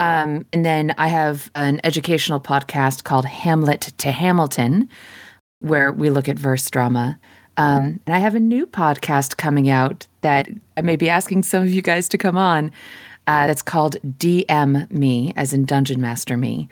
Um, 0.00 0.44
and 0.52 0.64
then 0.64 0.94
I 0.98 1.06
have 1.06 1.48
an 1.54 1.80
educational 1.84 2.40
podcast 2.40 3.04
called 3.04 3.24
Hamlet 3.24 3.92
to 3.98 4.10
Hamilton, 4.10 4.88
where 5.60 5.92
we 5.92 6.10
look 6.10 6.28
at 6.28 6.36
verse 6.36 6.68
drama. 6.68 7.18
Um, 7.56 8.00
and 8.04 8.16
I 8.16 8.18
have 8.18 8.34
a 8.34 8.40
new 8.40 8.66
podcast 8.66 9.36
coming 9.36 9.70
out 9.70 10.08
that 10.22 10.48
I 10.76 10.80
may 10.80 10.96
be 10.96 11.08
asking 11.08 11.44
some 11.44 11.62
of 11.62 11.70
you 11.70 11.82
guys 11.82 12.08
to 12.08 12.18
come 12.18 12.36
on. 12.36 12.72
Uh, 13.28 13.46
that's 13.46 13.62
called 13.62 13.96
DM 14.18 14.90
Me, 14.90 15.32
as 15.36 15.52
in 15.52 15.64
Dungeon 15.66 16.00
Master 16.00 16.36
Me, 16.36 16.68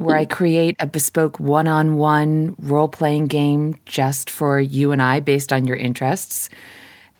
where 0.00 0.16
I 0.16 0.24
create 0.24 0.76
a 0.78 0.86
bespoke 0.86 1.38
one 1.38 1.68
on 1.68 1.96
one 1.96 2.56
role 2.58 2.88
playing 2.88 3.26
game 3.26 3.76
just 3.86 4.30
for 4.30 4.60
you 4.60 4.92
and 4.92 5.02
I 5.02 5.20
based 5.20 5.52
on 5.52 5.66
your 5.66 5.76
interests. 5.76 6.48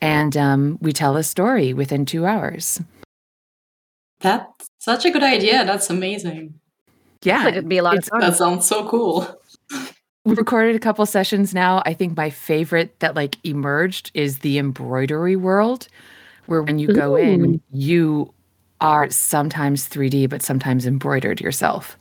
And 0.00 0.36
um, 0.36 0.78
we 0.80 0.92
tell 0.92 1.16
a 1.16 1.22
story 1.22 1.74
within 1.74 2.06
two 2.06 2.26
hours. 2.26 2.80
That's 4.20 4.68
such 4.78 5.04
a 5.04 5.10
good 5.10 5.22
idea. 5.22 5.64
That's 5.64 5.90
amazing. 5.90 6.54
Yeah. 7.22 7.44
like 7.44 7.52
it'd 7.54 7.68
be 7.68 7.78
a 7.78 7.82
lot 7.82 7.98
of 7.98 8.04
fun. 8.04 8.20
That 8.20 8.36
sounds 8.36 8.66
so 8.66 8.88
cool. 8.88 9.40
We've 10.24 10.38
recorded 10.38 10.76
a 10.76 10.80
couple 10.80 11.04
sessions 11.06 11.54
now. 11.54 11.82
I 11.86 11.94
think 11.94 12.16
my 12.16 12.30
favorite 12.30 12.98
that 13.00 13.14
like 13.14 13.36
emerged 13.44 14.10
is 14.14 14.40
the 14.40 14.58
embroidery 14.58 15.36
world, 15.36 15.88
where 16.46 16.62
when 16.62 16.78
you 16.78 16.88
go 16.88 17.16
in, 17.16 17.60
you 17.72 18.32
are 18.80 19.10
sometimes 19.10 19.88
3D, 19.88 20.28
but 20.28 20.42
sometimes 20.42 20.86
embroidered 20.86 21.40
yourself. 21.40 21.98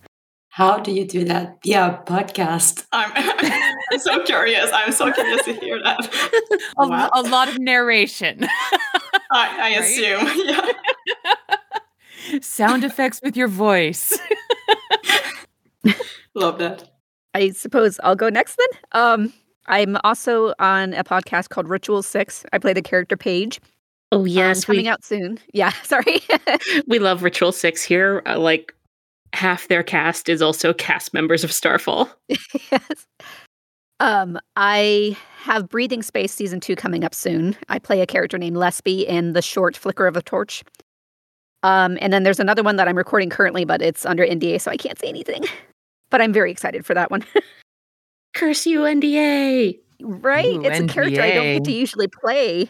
How 0.59 0.77
do 0.77 0.91
you 0.91 1.05
do 1.07 1.23
that 1.23 1.59
via 1.63 2.03
podcast? 2.05 2.85
I'm, 2.91 3.09
I'm 3.93 3.97
so 3.99 4.21
curious. 4.25 4.69
I'm 4.73 4.91
so 4.91 5.09
curious 5.09 5.45
to 5.45 5.53
hear 5.53 5.81
that. 5.81 6.59
A, 6.77 6.85
Wow. 6.85 7.09
a 7.13 7.21
lot 7.21 7.47
of 7.47 7.57
narration, 7.59 8.43
I, 9.31 9.31
I 9.31 9.59
Right? 9.59 9.79
assume. 9.79 10.45
Yeah. 10.45 12.39
sound 12.41 12.83
effects 12.83 13.21
with 13.23 13.37
your 13.37 13.47
voice. 13.47 14.19
Love 16.35 16.59
that. 16.59 16.89
I 17.33 17.51
suppose 17.51 17.97
I'll 18.03 18.17
go 18.17 18.27
next 18.27 18.57
then. 18.57 19.01
Um, 19.01 19.33
I'm 19.67 19.95
also 20.03 20.53
on 20.59 20.93
a 20.93 21.05
podcast 21.05 21.47
called 21.47 21.69
Ritual 21.69 22.03
Six. 22.03 22.45
I 22.51 22.57
play 22.57 22.73
the 22.73 22.81
character 22.81 23.15
Paige. 23.15 23.61
Oh 24.11 24.19
um, 24.21 24.27
yes, 24.27 24.65
coming 24.65 24.83
we 24.83 24.89
out 24.89 25.05
soon. 25.05 25.39
Yeah, 25.53 25.71
sorry. 25.83 26.19
we 26.85 26.99
love 26.99 27.23
Ritual 27.23 27.53
Six 27.53 27.81
here. 27.81 28.21
Uh, 28.25 28.37
like 28.37 28.73
half 29.33 29.67
their 29.67 29.83
cast 29.83 30.29
is 30.29 30.41
also 30.41 30.73
cast 30.73 31.13
members 31.13 31.43
of 31.43 31.51
Starfall. 31.51 32.09
yes. 32.29 33.07
Um, 33.99 34.39
I 34.55 35.17
have 35.39 35.69
Breathing 35.69 36.01
Space 36.01 36.33
season 36.33 36.59
two 36.59 36.75
coming 36.75 37.03
up 37.03 37.13
soon. 37.13 37.55
I 37.67 37.79
play 37.79 38.01
a 38.01 38.05
character 38.05 38.37
named 38.37 38.55
Lesby 38.55 39.05
in 39.05 39.33
the 39.33 39.41
short 39.41 39.75
Flicker 39.75 40.07
of 40.07 40.15
a 40.15 40.21
Torch. 40.21 40.63
Um, 41.63 41.97
and 42.01 42.13
then 42.13 42.23
there's 42.23 42.39
another 42.39 42.63
one 42.63 42.77
that 42.77 42.87
I'm 42.87 42.97
recording 42.97 43.29
currently, 43.29 43.65
but 43.65 43.81
it's 43.81 44.05
under 44.05 44.25
NDA, 44.25 44.61
so 44.61 44.71
I 44.71 44.77
can't 44.77 44.97
say 44.97 45.09
anything. 45.09 45.43
But 46.09 46.21
I'm 46.21 46.31
very 46.31 46.51
excited 46.51 46.85
for 46.85 46.93
that 46.93 47.11
one. 47.11 47.25
Curse 48.33 48.65
you, 48.65 48.81
NDA! 48.81 49.79
right? 50.01 50.45
Ooh, 50.45 50.63
it's 50.63 50.79
a 50.79 50.87
character 50.87 51.21
I 51.21 51.31
don't 51.31 51.53
get 51.57 51.63
to 51.65 51.71
usually 51.71 52.07
play. 52.07 52.69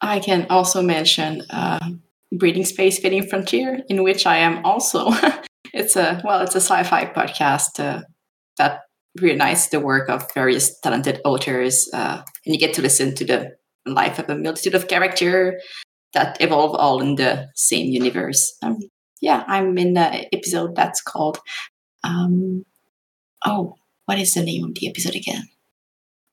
I 0.00 0.20
can 0.20 0.46
also 0.50 0.82
mention 0.82 1.42
uh, 1.50 1.90
Breathing 2.32 2.64
Space 2.64 2.98
Fitting 2.98 3.26
Frontier, 3.26 3.82
in 3.88 4.02
which 4.02 4.26
I 4.26 4.38
am 4.38 4.64
also. 4.64 5.10
it's 5.72 5.96
a 5.96 6.20
well, 6.24 6.40
it's 6.42 6.54
a 6.54 6.60
sci-fi 6.60 7.06
podcast 7.06 7.80
uh, 7.80 8.02
that 8.58 8.80
reunites 9.20 9.68
the 9.68 9.80
work 9.80 10.08
of 10.08 10.32
various 10.34 10.78
talented 10.80 11.20
authors, 11.24 11.88
uh, 11.94 12.22
and 12.46 12.54
you 12.54 12.58
get 12.58 12.74
to 12.74 12.82
listen 12.82 13.14
to 13.16 13.24
the 13.24 13.56
life 13.86 14.18
of 14.18 14.28
a 14.30 14.36
multitude 14.36 14.74
of 14.74 14.88
character 14.88 15.60
that 16.14 16.36
evolve 16.40 16.74
all 16.76 17.00
in 17.00 17.16
the 17.16 17.48
same 17.54 17.86
universe. 17.90 18.56
Um, 18.62 18.78
yeah, 19.20 19.44
I'm 19.46 19.76
in 19.78 19.96
an 19.96 20.24
episode 20.32 20.74
that's 20.76 21.00
called. 21.02 21.38
Um, 22.04 22.64
oh, 23.46 23.76
what 24.06 24.18
is 24.18 24.34
the 24.34 24.42
name 24.42 24.64
of 24.64 24.74
the 24.74 24.88
episode 24.88 25.14
again? 25.14 25.48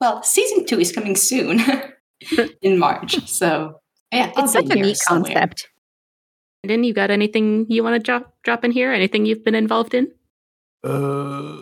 Well, 0.01 0.23
season 0.23 0.65
two 0.65 0.79
is 0.79 0.91
coming 0.91 1.15
soon 1.15 1.61
in 2.61 2.77
March. 2.79 3.27
So 3.29 3.79
yeah, 4.11 4.31
I'll 4.35 4.43
It's 4.45 4.53
such 4.53 4.67
be 4.67 4.79
a 4.79 4.83
neat 4.83 4.97
somewhere. 4.97 5.33
concept. 5.33 5.69
Brandon, 6.63 6.83
you 6.83 6.93
got 6.93 7.09
anything 7.09 7.65
you 7.69 7.83
want 7.83 7.95
to 7.95 7.99
drop 7.99 8.33
drop 8.43 8.65
in 8.65 8.71
here? 8.71 8.91
Anything 8.91 9.25
you've 9.25 9.43
been 9.43 9.55
involved 9.55 9.93
in? 9.93 10.11
Uh, 10.83 11.61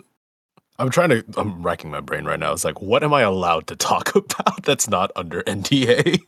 I'm 0.78 0.90
trying 0.90 1.10
to. 1.10 1.24
I'm 1.36 1.62
racking 1.62 1.90
my 1.90 2.00
brain 2.00 2.24
right 2.24 2.38
now. 2.38 2.52
It's 2.52 2.64
like, 2.64 2.82
what 2.82 3.04
am 3.04 3.14
I 3.14 3.22
allowed 3.22 3.68
to 3.68 3.76
talk 3.76 4.14
about 4.16 4.62
that's 4.64 4.88
not 4.88 5.12
under 5.14 5.42
NDA? 5.42 6.20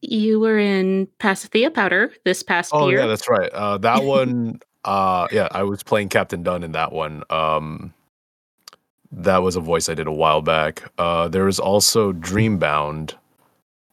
You 0.00 0.40
were 0.40 0.58
in 0.58 1.08
Pasithea 1.18 1.72
Powder 1.72 2.12
this 2.24 2.42
past 2.42 2.72
Oh 2.74 2.88
year. 2.88 2.98
Oh 2.98 3.02
yeah, 3.02 3.08
that's 3.08 3.28
right. 3.28 3.50
Uh, 3.52 3.78
that 3.78 4.04
one. 4.04 4.60
Uh, 4.84 5.26
yeah, 5.32 5.48
I 5.50 5.64
was 5.64 5.82
playing 5.82 6.08
Captain 6.10 6.42
Dunn 6.42 6.62
in 6.62 6.72
that 6.72 6.92
one. 6.92 7.24
Um, 7.28 7.92
that 9.10 9.38
was 9.38 9.56
a 9.56 9.60
voice 9.60 9.88
I 9.88 9.94
did 9.94 10.06
a 10.06 10.12
while 10.12 10.42
back. 10.42 10.84
Uh, 10.96 11.28
there 11.28 11.44
was 11.44 11.58
also 11.58 12.12
Dreambound. 12.12 13.14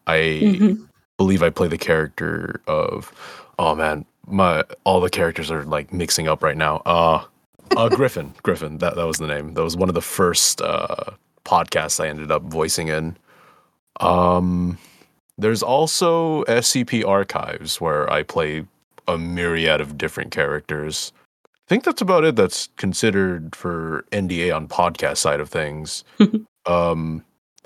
I 0.06 0.18
Mhm. 0.18 0.88
believe 1.18 1.42
I 1.44 1.50
play 1.50 1.68
the 1.68 1.78
character 1.78 2.62
of. 2.68 3.12
Oh 3.60 3.76
man, 3.76 4.06
my 4.28 4.64
all 4.84 5.00
the 5.00 5.10
characters 5.10 5.52
are 5.52 5.64
like 5.64 5.94
mixing 5.94 6.28
up 6.28 6.44
right 6.44 6.58
now. 6.58 6.78
Uh, 6.86 7.24
uh 7.76 7.90
Griffin. 7.90 8.34
Griffin. 8.44 8.78
That 8.80 8.96
that 8.96 9.06
was 9.06 9.18
the 9.18 9.28
name. 9.28 9.54
That 9.54 9.64
was 9.64 9.78
one 9.78 9.90
of 9.90 9.96
the 9.96 10.02
first 10.02 10.62
uh 10.62 11.12
podcasts 11.46 12.04
I 12.04 12.08
ended 12.08 12.32
up 12.32 12.44
voicing 12.44 12.88
in. 12.88 13.18
Um, 14.00 14.78
there's 15.38 15.64
also 15.64 16.44
SCP 16.46 17.06
Archives 17.06 17.82
where 17.82 18.10
I 18.12 18.24
play 18.24 18.66
a 19.08 19.18
myriad 19.18 19.82
of 19.82 19.98
different 19.98 20.32
characters. 20.32 21.12
I 21.46 21.70
think 21.70 21.84
that's 21.84 22.02
about 22.02 22.24
it. 22.24 22.36
That's 22.36 22.70
considered 22.78 23.56
for 23.56 24.06
NDA 24.12 24.56
on 24.56 24.68
podcast 24.68 25.18
side 25.18 25.40
of 25.40 25.50
things. 25.50 26.04
um, 26.66 27.24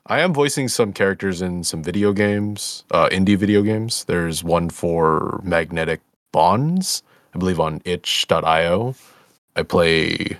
I 0.09 0.21
am 0.21 0.33
voicing 0.33 0.69
some 0.69 0.93
characters 0.93 1.41
in 1.41 1.65
some 1.65 1.83
video 1.83 2.13
games, 2.13 2.85
uh, 2.91 3.09
indie 3.09 3.37
video 3.37 3.61
games. 3.61 4.05
There's 4.05 4.41
one 4.41 4.69
for 4.69 5.41
Magnetic 5.43 5.99
Bonds, 6.31 7.03
I 7.35 7.39
believe 7.39 7.59
on 7.59 7.81
itch.io. 7.83 8.95
I 9.57 9.63
play 9.63 10.37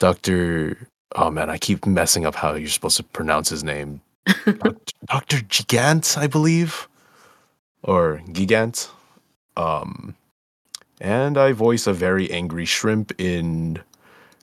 Dr. 0.00 0.88
oh 1.14 1.30
man, 1.30 1.50
I 1.50 1.58
keep 1.58 1.84
messing 1.84 2.24
up 2.24 2.34
how 2.34 2.54
you're 2.54 2.68
supposed 2.70 2.96
to 2.96 3.02
pronounce 3.02 3.50
his 3.50 3.62
name. 3.62 4.00
Dr. 4.26 5.38
Gigant, 5.48 6.16
I 6.16 6.26
believe. 6.26 6.88
Or 7.82 8.22
Gigant. 8.28 8.88
Um 9.58 10.16
and 11.02 11.36
I 11.36 11.52
voice 11.52 11.86
a 11.86 11.92
very 11.92 12.30
angry 12.30 12.64
shrimp 12.64 13.12
in 13.20 13.82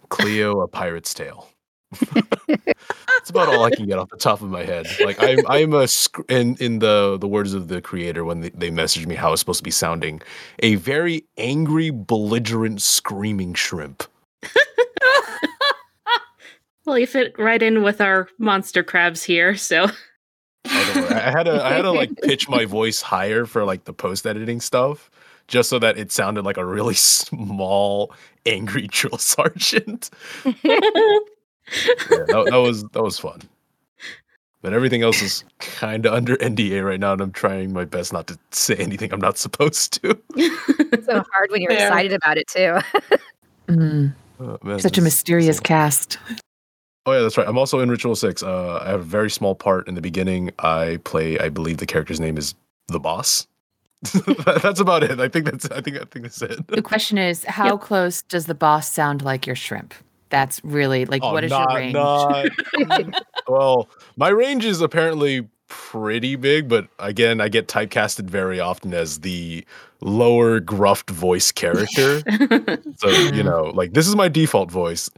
Cleo, 0.09 0.61
a 0.61 0.67
Pirate's 0.67 1.13
Tale. 1.15 1.48
That's 2.13 3.29
about 3.29 3.49
all 3.49 3.63
I 3.63 3.71
can 3.71 3.87
get 3.87 3.97
off 3.97 4.09
the 4.09 4.17
top 4.17 4.41
of 4.41 4.49
my 4.49 4.63
head. 4.63 4.87
Like 5.03 5.21
I'm, 5.21 5.39
I'm 5.47 5.73
a 5.73 5.87
in 6.29 6.55
in 6.57 6.79
the 6.79 7.17
the 7.19 7.27
words 7.27 7.53
of 7.53 7.67
the 7.67 7.81
creator 7.81 8.23
when 8.23 8.41
they, 8.41 8.49
they 8.49 8.69
messaged 8.69 9.07
me 9.07 9.15
how 9.15 9.33
it's 9.33 9.41
supposed 9.41 9.59
to 9.59 9.63
be 9.63 9.71
sounding, 9.71 10.21
a 10.59 10.75
very 10.75 11.25
angry, 11.37 11.89
belligerent, 11.89 12.81
screaming 12.81 13.53
shrimp. 13.53 14.03
Well, 16.89 16.97
you 16.97 17.05
fit 17.05 17.37
right 17.37 17.61
in 17.61 17.83
with 17.83 18.01
our 18.01 18.29
monster 18.39 18.81
crabs 18.81 19.23
here, 19.23 19.55
so 19.55 19.89
I. 20.65 21.05
I 21.11 21.29
had 21.29 21.43
to 21.43 21.63
I 21.63 21.73
had 21.73 21.83
to 21.83 21.91
like 21.91 22.09
pitch 22.23 22.49
my 22.49 22.65
voice 22.65 22.99
higher 22.99 23.45
for 23.45 23.63
like 23.63 23.83
the 23.83 23.93
post 23.93 24.25
editing 24.25 24.59
stuff, 24.59 25.11
just 25.47 25.69
so 25.69 25.77
that 25.77 25.99
it 25.99 26.11
sounded 26.11 26.45
like 26.45 26.57
a 26.57 26.65
really 26.65 26.95
small, 26.95 28.11
angry 28.47 28.87
drill 28.87 29.19
sergeant. 29.19 30.09
Yeah, 31.85 32.17
that, 32.27 32.47
that 32.51 32.57
was 32.57 32.83
that 32.85 33.03
was 33.03 33.19
fun. 33.19 33.41
But 34.61 34.73
everything 34.73 35.03
else 35.03 35.21
is 35.21 35.45
kind 35.59 36.05
of 36.05 36.13
under 36.13 36.35
NDA 36.37 36.83
right 36.85 36.99
now, 36.99 37.13
and 37.13 37.21
I'm 37.21 37.31
trying 37.31 37.71
my 37.71 37.85
best 37.85 38.11
not 38.11 38.27
to 38.27 38.37
say 38.51 38.75
anything 38.75 39.13
I'm 39.13 39.21
not 39.21 39.37
supposed 39.37 40.01
to. 40.01 40.19
It's 40.35 41.05
so 41.05 41.23
hard 41.31 41.49
when 41.51 41.61
you're 41.61 41.71
Fair. 41.75 41.87
excited 41.87 42.13
about 42.13 42.37
it 42.37 42.47
too. 42.47 42.77
Mm, 43.67 44.13
Oh, 44.41 44.57
man, 44.63 44.79
such 44.79 44.97
a 44.97 45.01
mysterious 45.01 45.57
so- 45.57 45.63
cast. 45.63 46.17
Oh 47.05 47.13
yeah, 47.13 47.21
that's 47.21 47.37
right. 47.37 47.47
I'm 47.47 47.57
also 47.57 47.79
in 47.79 47.89
Ritual 47.89 48.15
Six. 48.15 48.43
Uh, 48.43 48.79
I 48.83 48.89
have 48.89 48.99
a 48.99 49.03
very 49.03 49.29
small 49.31 49.55
part 49.55 49.87
in 49.87 49.95
the 49.95 50.01
beginning. 50.01 50.51
I 50.59 50.99
play, 51.05 51.39
I 51.39 51.49
believe 51.49 51.77
the 51.77 51.85
character's 51.85 52.19
name 52.19 52.37
is 52.37 52.53
the 52.87 52.99
boss. 52.99 53.47
that's 54.45 54.79
about 54.79 55.03
it. 55.03 55.19
I 55.19 55.27
think 55.27 55.45
that's. 55.45 55.65
I 55.71 55.81
think. 55.81 55.97
I 55.97 56.03
think 56.11 56.23
that's 56.23 56.41
it. 56.41 56.67
The 56.67 56.81
question 56.81 57.17
is, 57.17 57.43
how 57.45 57.77
close 57.77 58.21
does 58.23 58.45
the 58.45 58.53
boss 58.55 58.91
sound 58.91 59.21
like 59.23 59.45
your 59.47 59.55
shrimp? 59.57 59.93
That's 60.29 60.63
really 60.63 61.05
like, 61.05 61.23
Oh, 61.23 61.33
what 61.33 61.43
is 61.43 61.49
not- 61.51 61.69
your 61.71 61.79
range? 61.79 61.93
not- 61.93 63.23
well, 63.47 63.89
my 64.15 64.29
range 64.29 64.65
is 64.65 64.81
apparently 64.81 65.47
pretty 65.67 66.35
big, 66.35 66.67
but 66.67 66.87
again, 66.99 67.39
I 67.41 67.47
get 67.49 67.67
typecasted 67.67 68.25
very 68.29 68.59
often 68.59 68.93
as 68.93 69.19
the 69.19 69.63
lower 70.01 70.59
gruffed 70.59 71.09
voice 71.11 71.51
character. 71.51 72.21
So, 72.97 73.09
you 73.33 73.43
know, 73.43 73.71
like 73.75 73.93
this 73.93 74.07
is 74.07 74.15
my 74.15 74.27
default 74.29 74.71
voice. 74.71 75.09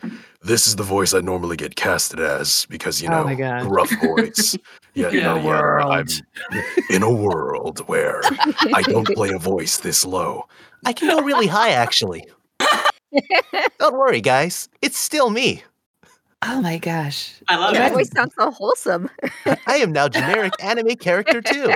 This 0.43 0.67
is 0.67 0.75
the 0.75 0.83
voice 0.83 1.13
I 1.13 1.21
normally 1.21 1.55
get 1.55 1.75
casted 1.75 2.19
as 2.19 2.65
because, 2.69 3.01
you 3.01 3.07
Oh 3.09 3.23
know, 3.23 3.35
God. 3.35 3.67
gruff 3.67 3.91
voice. 4.03 4.57
Yeah, 4.93 5.09
you 5.09 5.19
In 5.19 5.23
know, 5.23 5.37
a 5.37 5.43
yeah, 5.43 5.85
I'm 5.87 6.05
in 6.89 7.01
a 7.01 7.09
world 7.09 7.79
where 7.87 8.19
I 8.73 8.81
don't 8.81 9.07
play 9.07 9.29
a 9.29 9.39
voice 9.39 9.77
this 9.77 10.03
low. 10.03 10.49
I 10.85 10.91
can 10.91 11.07
go 11.07 11.21
really 11.23 11.47
high, 11.47 11.69
actually. 11.69 12.25
Don't 13.79 13.97
worry, 13.97 14.21
guys. 14.21 14.69
It's 14.81 14.97
still 14.97 15.29
me. 15.29 15.63
Oh 16.43 16.61
my 16.61 16.77
gosh. 16.79 17.33
I 17.47 17.57
love 17.57 17.73
Your 17.73 17.83
it. 17.83 17.85
Your 17.87 17.93
voice 17.97 18.09
sounds 18.11 18.33
so 18.37 18.49
wholesome. 18.51 19.09
I 19.45 19.77
am 19.77 19.91
now 19.91 20.07
generic 20.07 20.53
anime 20.63 20.95
character 20.95 21.41
too. 21.41 21.73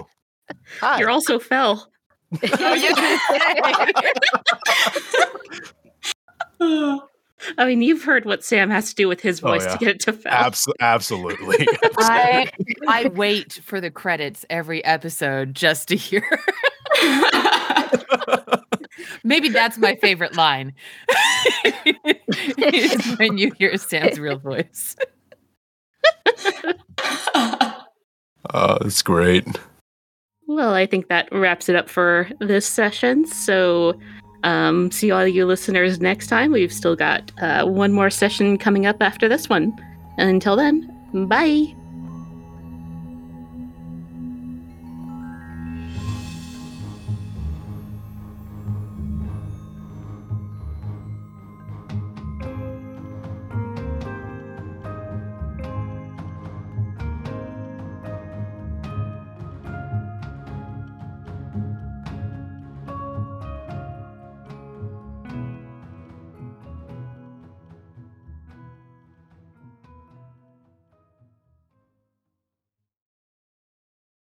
Hi. 0.80 1.00
You're 1.00 1.10
also 1.10 1.38
Fel. 1.40 1.88
I 7.58 7.66
mean, 7.66 7.82
you've 7.82 8.04
heard 8.04 8.26
what 8.26 8.44
Sam 8.44 8.70
has 8.72 8.90
to 8.90 8.96
do 8.96 9.08
with 9.08 9.22
his 9.22 9.44
Oh, 9.44 9.50
voice 9.50 9.64
yeah. 9.66 9.72
to 9.74 9.78
get 9.78 9.88
it 9.90 10.00
to 10.02 10.14
Fel. 10.14 10.34
Abs- 10.34 10.68
absolutely. 10.80 11.68
I 11.98 12.50
I 12.88 13.10
wait 13.10 13.60
for 13.64 13.80
the 13.80 13.92
credits 13.92 14.46
every 14.50 14.84
episode 14.84 15.54
just 15.54 15.88
to 15.90 15.96
hear. 15.96 16.24
Maybe 19.24 19.50
that's 19.50 19.78
my 19.78 19.96
favorite 19.96 20.36
line. 20.36 20.74
is 22.58 23.18
when 23.18 23.38
you 23.38 23.52
hear 23.58 23.78
Sam's 23.78 24.20
real 24.20 24.38
voice. 24.38 24.96
Oh, 28.54 28.78
that's 28.82 29.02
great. 29.02 29.48
Well, 30.48 30.74
I 30.74 30.86
think 30.86 31.08
that 31.08 31.28
wraps 31.32 31.70
it 31.70 31.76
up 31.76 31.90
for 31.90 32.30
this 32.40 32.66
session. 32.66 33.26
So, 33.26 34.00
um, 34.44 34.92
see 34.92 35.12
all 35.12 35.26
you 35.26 35.46
listeners 35.46 36.00
next 36.00 36.28
time. 36.28 36.52
We've 36.52 36.72
still 36.72 36.96
got 36.96 37.32
uh, 37.42 37.66
one 37.66 37.92
more 37.92 38.12
session 38.12 38.58
coming 38.58 38.86
up 38.86 39.02
after 39.02 39.28
this 39.28 39.50
one. 39.50 39.76
And 40.18 40.30
until 40.30 40.56
then, 40.56 41.28
bye. 41.28 41.76